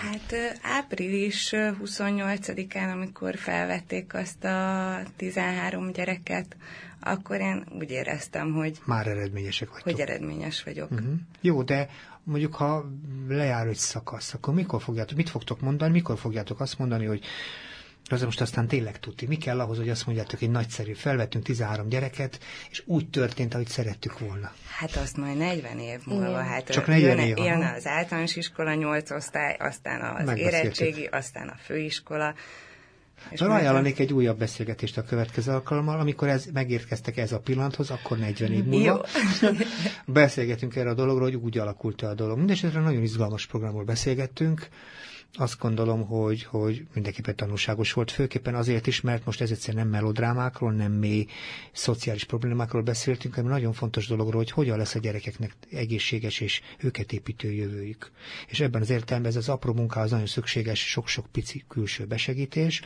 [0.00, 6.56] Hát április 28-án, amikor felvették azt a 13 gyereket,
[7.00, 8.78] akkor én úgy éreztem, hogy...
[8.84, 9.90] Már eredményesek vagytok.
[9.90, 10.90] Hogy eredményes vagyok.
[10.90, 11.14] Uh-huh.
[11.40, 11.88] Jó, de
[12.22, 12.90] mondjuk ha
[13.28, 17.24] lejár egy szakasz, akkor mikor fogjátok, mit fogtok mondani, mikor fogjátok azt mondani, hogy
[18.10, 19.26] az most aztán tényleg tudti.
[19.26, 22.38] Mi kell ahhoz, hogy azt mondjátok, hogy nagyszerű, felvettünk 13 gyereket,
[22.70, 24.52] és úgy történt, ahogy szerettük volna.
[24.78, 26.42] Hát azt majd 40 év múlva.
[26.42, 27.36] Hát Csak 40 jön, év.
[27.36, 32.34] Jön az általános iskola 8 osztály, aztán az érettségi, aztán a főiskola.
[33.30, 38.18] És ajánlanék egy újabb beszélgetést a következő alkalommal, amikor ez, megérkeztek ez a pillanathoz, akkor
[38.18, 39.06] 40 év múlva.
[40.06, 42.36] Beszélgetünk erre a dologról, hogy úgy alakult -e a dolog.
[42.36, 44.68] Mindenesetre nagyon izgalmas programról beszélgettünk
[45.36, 49.88] azt gondolom, hogy, hogy mindenképpen tanulságos volt, főképpen azért is, mert most ez egyszer nem
[49.88, 51.26] melodrámákról, nem mély
[51.72, 57.12] szociális problémákról beszéltünk, hanem nagyon fontos dologról, hogy hogyan lesz a gyerekeknek egészséges és őket
[57.12, 58.10] építő jövőjük.
[58.48, 62.82] És ebben az értelemben ez az apró munkához nagyon szükséges sok-sok pici külső besegítés,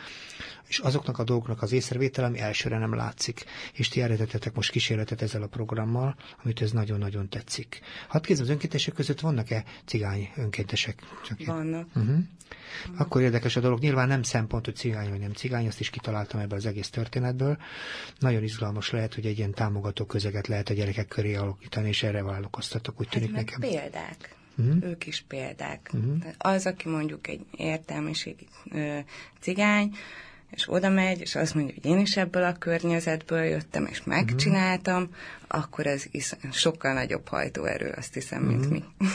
[0.69, 3.45] és azoknak a dolgoknak az észrevétel, ami elsőre nem látszik.
[3.73, 7.81] És ti eredetetek most kísérletet ezzel a programmal, amit ez nagyon-nagyon tetszik.
[8.09, 11.03] Hát kérdezem, az önkéntesek között vannak-e cigány önkéntesek?
[11.25, 11.89] Csak vannak.
[11.95, 12.19] Uh-huh.
[12.97, 13.81] Akkor érdekes a dolog.
[13.81, 17.59] Nyilván nem szempont, hogy cigány vagy nem cigány, azt is kitaláltam ebből az egész történetből.
[18.19, 22.23] Nagyon izgalmas lehet, hogy egy ilyen támogató közeget lehet a gyerekek köré alakítani, és erre
[22.23, 23.61] vállalkoztatok, úgy hát tűnik nekem.
[23.61, 24.37] példák.
[24.57, 24.83] Uh-huh.
[24.83, 25.91] Ők is példák.
[25.93, 26.17] Uh-huh.
[26.39, 28.99] Az, aki mondjuk egy értelmiségi ö,
[29.41, 29.95] cigány,
[30.51, 35.03] és oda megy, és azt mondja, hogy én is ebből a környezetből jöttem, és megcsináltam,
[35.03, 35.17] uh-huh.
[35.49, 38.73] akkor ez is sokkal nagyobb hajtóerő, azt hiszem, mint uh-huh.
[38.73, 38.85] mi.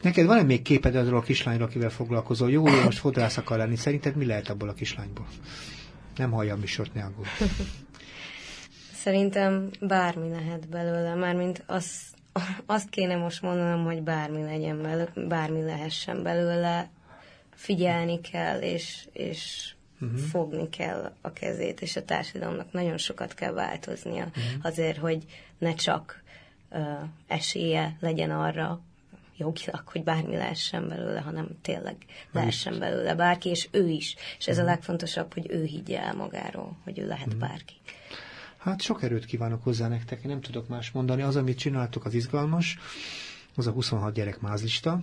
[0.00, 2.50] Neked van-e még képed arról a kislányról, akivel foglalkozol?
[2.50, 3.76] Jó, hogy most fodrász akar lenni.
[3.76, 5.26] Szerinted mi lehet abból a kislányból?
[6.16, 7.28] Nem hallja a műsort, ne aggódj.
[9.02, 12.00] Szerintem bármi lehet belőle, mármint az,
[12.66, 16.90] azt kéne most mondanom, hogy bármi legyen belőle, bármi lehessen belőle,
[17.54, 20.18] figyelni kell, és, és uh-huh.
[20.18, 24.42] fogni kell a kezét, és a társadalomnak nagyon sokat kell változnia uh-huh.
[24.62, 25.24] azért, hogy
[25.58, 26.22] ne csak
[26.70, 26.80] uh,
[27.26, 28.80] esélye legyen arra,
[29.40, 31.96] jogilag, hogy bármi lehessen belőle, hanem tényleg
[32.32, 34.16] lehessen belőle bárki, és ő is.
[34.38, 34.70] És ez a mhm.
[34.70, 37.74] legfontosabb, hogy ő higgye el magáról, hogy ő lehet bárki.
[38.58, 41.22] Hát sok erőt kívánok hozzá nektek, én nem tudok más mondani.
[41.22, 42.78] Az, amit csináltok, az izgalmas.
[43.56, 45.00] Az a 26 gyerek mázlista,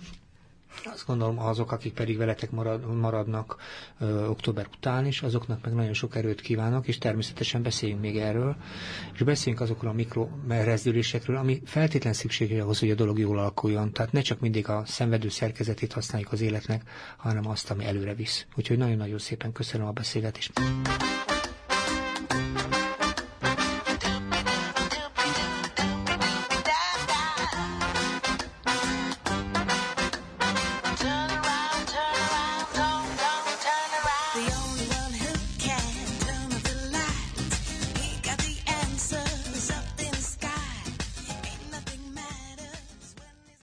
[0.84, 3.56] azt gondolom azok, akik pedig veletek marad, maradnak
[4.00, 8.56] ö, október után is, azoknak meg nagyon sok erőt kívánok, és természetesen beszéljünk még erről,
[9.14, 13.92] és beszéljünk azokról a mikrorezdülésekről, ami feltétlen szükséges ahhoz, hogy a dolog jól alakuljon.
[13.92, 18.46] Tehát ne csak mindig a szenvedő szerkezetét használjuk az életnek, hanem azt, ami előre visz.
[18.56, 20.52] Úgyhogy nagyon-nagyon szépen köszönöm a beszélgetést.